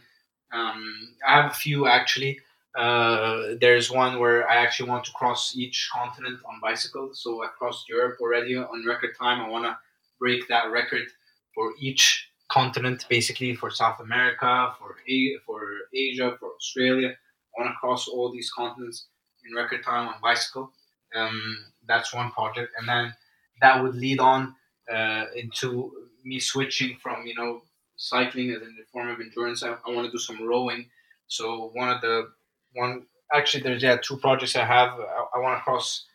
[0.54, 2.40] Um, I have a few actually.
[2.78, 7.10] Uh, there's one where I actually want to cross each continent on bicycle.
[7.14, 9.42] So I crossed Europe already on record time.
[9.42, 9.78] I want to
[10.20, 11.08] break that record
[11.54, 15.62] for each continent, basically for South America, for A- for
[15.94, 17.10] Asia, for Australia.
[17.10, 19.08] I want to cross all these continents
[19.46, 20.72] in record time on bicycle.
[21.16, 23.14] Um, that's one project, and then
[23.62, 24.56] that would lead on
[24.92, 25.92] uh, into
[26.24, 27.62] me switching from you know
[27.96, 29.64] cycling as a form of endurance.
[29.64, 30.86] I, I want to do some rowing.
[31.28, 32.30] So one of the
[32.74, 35.00] one actually there's yeah two projects I have.
[35.00, 36.06] I, I want to cross.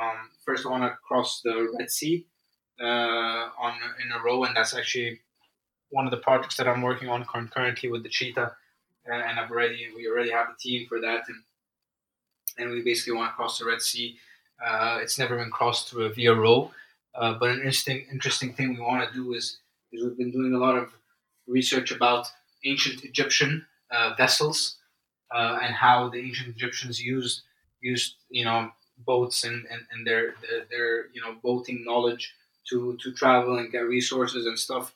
[0.00, 2.26] Um, first, I want to cross the Red Sea
[2.80, 2.84] uh,
[3.58, 3.74] on
[4.04, 5.20] in a row, and that's actually
[5.90, 8.52] one of the projects that I'm working on currently with the cheetah.
[9.06, 11.42] And I've already we already have a team for that, and
[12.58, 14.18] and we basically want to cross the Red Sea.
[14.64, 16.72] Uh, it's never been crossed through a via row,
[17.16, 19.58] uh, but an interesting interesting thing we want to do is
[19.92, 20.92] is we've been doing a lot of
[21.46, 22.26] research about
[22.64, 24.76] ancient Egyptian uh, vessels
[25.34, 27.42] uh, and how the ancient Egyptians used
[27.80, 32.34] used you know boats and, and, and their, their their you know boating knowledge
[32.68, 34.94] to to travel and get resources and stuff.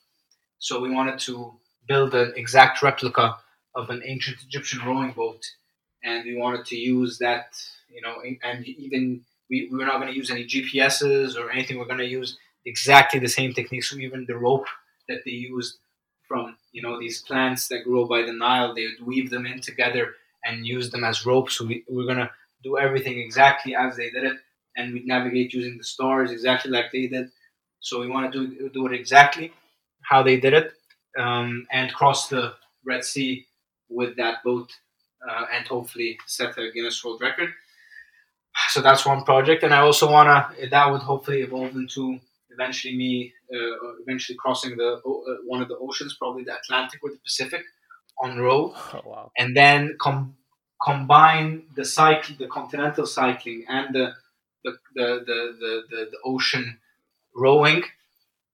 [0.59, 1.55] So we wanted to
[1.89, 3.37] build an exact replica
[3.75, 5.45] of an ancient Egyptian rowing boat,
[6.05, 7.55] and we wanted to use that
[7.89, 11.79] you know and even we, we're not going to use any GPSs or anything.
[11.79, 13.91] We're going to use exactly the same techniques.
[13.91, 14.67] So even the rope
[15.09, 15.79] that they used
[16.29, 19.61] from you know these plants that grow by the Nile, they would weave them in
[19.61, 21.59] together and use them as ropes.
[21.59, 22.31] So we, we're going to
[22.63, 24.37] do everything exactly as they did it,
[24.77, 27.31] and we navigate using the stars exactly like they did.
[27.81, 29.53] So we want to do do it exactly
[30.03, 30.73] how they did it,
[31.19, 32.55] um, and cross the
[32.87, 33.47] Red Sea
[33.89, 34.71] with that boat,
[35.29, 37.51] uh, and hopefully set a Guinness World Record.
[38.69, 42.19] So that's one project, and I also wanna that would hopefully evolve into
[42.51, 47.11] eventually me uh, eventually crossing the uh, one of the oceans, probably the Atlantic or
[47.11, 47.63] the Pacific,
[48.23, 49.33] on row, Oh wow.
[49.39, 50.37] and then com-
[50.83, 54.13] combine the cycle, the continental cycling, and the
[54.65, 56.79] the the the, the, the, the ocean
[57.35, 57.83] rowing.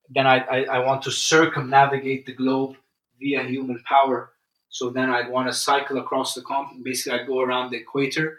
[0.09, 2.77] Then I, I, I want to circumnavigate the globe
[3.19, 4.33] via human power.
[4.69, 6.85] So then I'd want to cycle across the continent.
[6.85, 8.39] Basically, I'd go around the equator,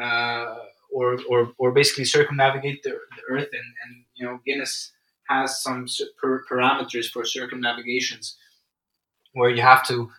[0.00, 0.56] uh,
[0.92, 3.48] or, or or basically circumnavigate the, the Earth.
[3.52, 4.92] And, and you know, Guinness
[5.28, 5.86] has some
[6.20, 8.36] per- parameters for circumnavigations,
[9.32, 10.10] where you have to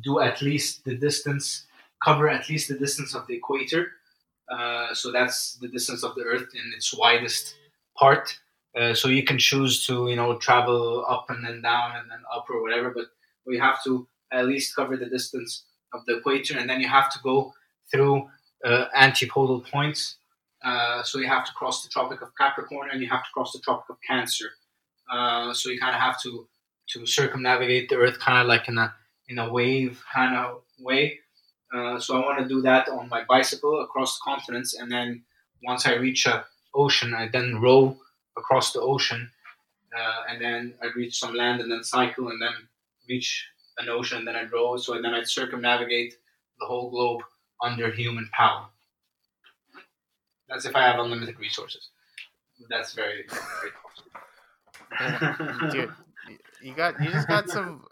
[0.00, 1.66] do at least the distance,
[2.04, 3.92] cover at least the distance of the equator.
[4.48, 7.54] Uh, so that's the distance of the Earth in its widest
[7.96, 8.38] part.
[8.78, 12.20] Uh, so you can choose to you know travel up and then down and then
[12.34, 13.06] up or whatever, but
[13.46, 17.12] we have to at least cover the distance of the equator, and then you have
[17.12, 17.52] to go
[17.90, 18.26] through
[18.64, 20.16] uh, antipodal points.
[20.64, 23.52] Uh, so you have to cross the Tropic of Capricorn and you have to cross
[23.52, 24.50] the Tropic of Cancer.
[25.10, 26.46] Uh, so you kind of have to
[26.88, 28.94] to circumnavigate the Earth, kind of like in a
[29.28, 31.18] in a wave kind of way.
[31.74, 35.22] Uh, so I want to do that on my bicycle across the continents, and then
[35.64, 36.44] once I reach a
[36.74, 37.96] ocean, I then row
[38.36, 39.30] across the ocean,
[39.96, 42.54] uh, and then I reach some land, and then cycle, and then
[43.08, 43.46] reach
[43.78, 44.76] an ocean, and then I row.
[44.76, 46.14] So then I'd circumnavigate
[46.60, 47.22] the whole globe
[47.62, 48.66] under human power.
[50.48, 51.88] That's if I have unlimited resources.
[52.68, 53.72] That's very, very
[55.70, 55.92] dude
[56.62, 57.84] you got you just got some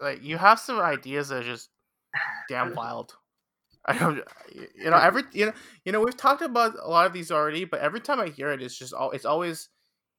[0.00, 1.70] like you have some ideas that are just
[2.48, 3.14] damn wild
[3.86, 4.22] i don't
[4.74, 5.52] you know every you know
[5.84, 8.52] you know we've talked about a lot of these already but every time i hear
[8.52, 9.68] it it's just all it's always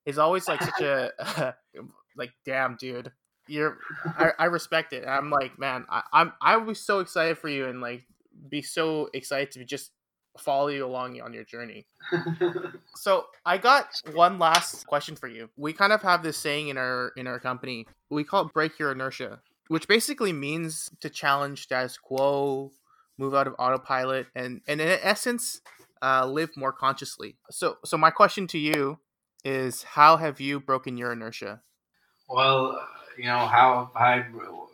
[0.06, 1.56] it's always like such a
[2.18, 3.12] like damn dude
[3.48, 7.38] you're I, I respect it and i'm like man I, i'm i be so excited
[7.38, 8.06] for you and like
[8.48, 9.92] be so excited to just
[10.38, 11.86] follow you along on your journey
[12.96, 15.50] so I got one last question for you.
[15.58, 17.86] We kind of have this saying in our in our company.
[18.10, 22.72] We call it break your inertia, which basically means to challenge status quo,
[23.18, 25.62] move out of autopilot, and and in essence,
[26.02, 27.38] uh, live more consciously.
[27.52, 29.00] So so my question to you
[29.44, 31.62] is, how have you broken your inertia?
[32.28, 32.80] Well,
[33.18, 34.26] you know how I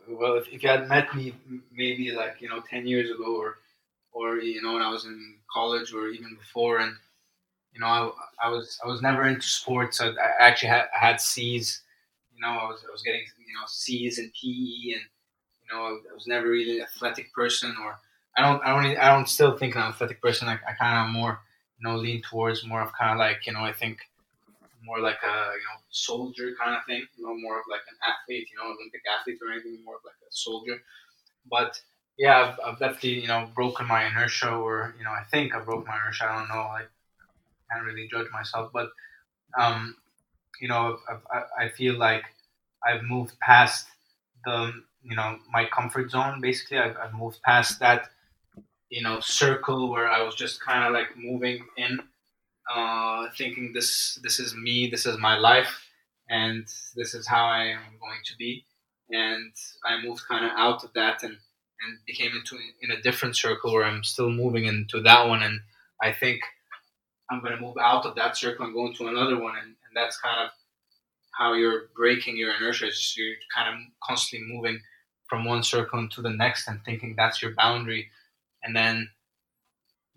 [0.10, 1.34] well if, if you had met me
[1.72, 3.58] maybe like you know ten years ago or
[4.12, 6.96] or you know when I was in college or even before and
[7.74, 10.02] you know I, I was I was never into sports.
[10.02, 11.82] I, I actually had, I had C's
[12.34, 15.06] you know I was I was getting you know C's and PE and
[15.62, 18.00] you know I, was never really an athletic person or
[18.38, 20.48] I don't I don't I don't still think I'm an athletic person.
[20.48, 21.40] I, I kind of more
[21.80, 24.00] you know lean towards more of kind of like you know I think
[24.86, 28.48] more like a you know soldier kind of thing, know, more of like an athlete,
[28.52, 30.82] you know, Olympic athlete or anything, more of like a soldier.
[31.50, 31.80] But
[32.18, 35.60] yeah, I've, I've definitely you know broken my inertia, or you know, I think I
[35.60, 36.26] broke my inertia.
[36.26, 36.84] I don't know, I
[37.72, 38.90] can't really judge myself, but
[39.58, 39.96] um,
[40.62, 42.24] you know, I've, I feel like
[42.86, 43.88] I've moved past
[44.46, 44.72] the
[45.04, 46.42] you know my comfort zone.
[46.42, 48.10] Basically, I've, I've moved past that
[48.90, 52.00] you know circle where I was just kind of like moving in
[52.74, 55.88] uh, thinking this this is me, this is my life,
[56.30, 58.66] and this is how I am going to be.
[59.10, 59.54] And
[59.86, 61.38] I moved kind of out of that and
[61.82, 65.44] and became into in a different circle where I'm still moving into that one.
[65.44, 65.62] And
[66.02, 66.42] I think
[67.30, 69.56] I'm going to move out of that circle and go into another one.
[69.58, 70.52] And, and that's kind of
[71.32, 72.88] how you're breaking your inertia.
[72.88, 74.80] Just you're kind of constantly moving
[75.28, 78.10] from one circle into the next and thinking that's your boundary.
[78.64, 79.10] And then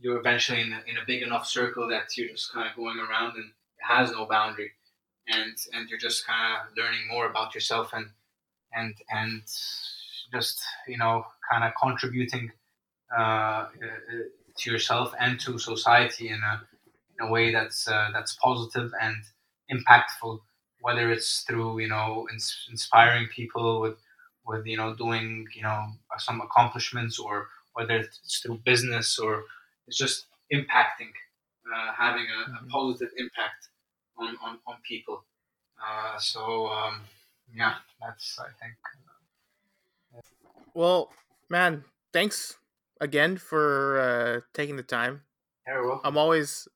[0.00, 2.98] you're eventually in a, in a big enough circle that you're just kind of going
[2.98, 4.70] around and it has no boundary
[5.28, 8.06] and and you're just kind of learning more about yourself and
[8.74, 9.42] and and
[10.32, 12.50] just you know kind of contributing
[13.16, 13.66] uh,
[14.56, 16.62] to yourself and to society in a
[17.18, 19.16] in a way that's uh, that's positive and
[19.72, 20.40] impactful.
[20.80, 23.96] Whether it's through you know ins- inspiring people with
[24.46, 25.86] with you know doing you know
[26.18, 29.44] some accomplishments or whether it's through business or
[29.88, 31.10] it's just impacting,
[31.74, 33.68] uh, having a, a, positive impact
[34.18, 35.24] on, on, on people.
[35.82, 37.00] Uh, so um,
[37.54, 38.74] yeah, that's I think.
[40.14, 40.20] Uh,
[40.74, 41.10] well,
[41.48, 42.58] man, thanks
[43.00, 45.22] again for uh, taking the time.
[45.66, 46.00] Yeah, well.
[46.04, 46.68] I'm always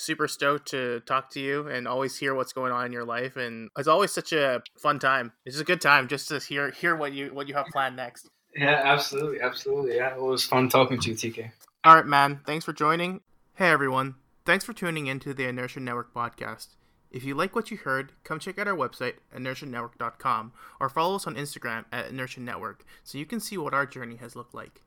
[0.00, 3.36] super stoked to talk to you and always hear what's going on in your life
[3.36, 6.70] and it's always such a fun time it's just a good time just to hear
[6.70, 10.70] hear what you what you have planned next yeah absolutely absolutely yeah it was fun
[10.70, 11.50] talking to you tk
[11.84, 13.20] all right man thanks for joining
[13.54, 14.14] hey everyone
[14.44, 16.68] thanks for tuning into the inertia network podcast
[17.10, 21.26] if you like what you heard, come check out our website, inertianetwork.com, or follow us
[21.26, 24.82] on Instagram at Inertia Network so you can see what our journey has looked like.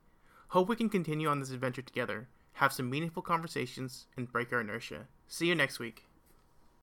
[0.48, 4.60] Hope we can continue on this adventure together have some meaningful conversations, and break our
[4.60, 5.06] inertia.
[5.26, 6.03] See you next week.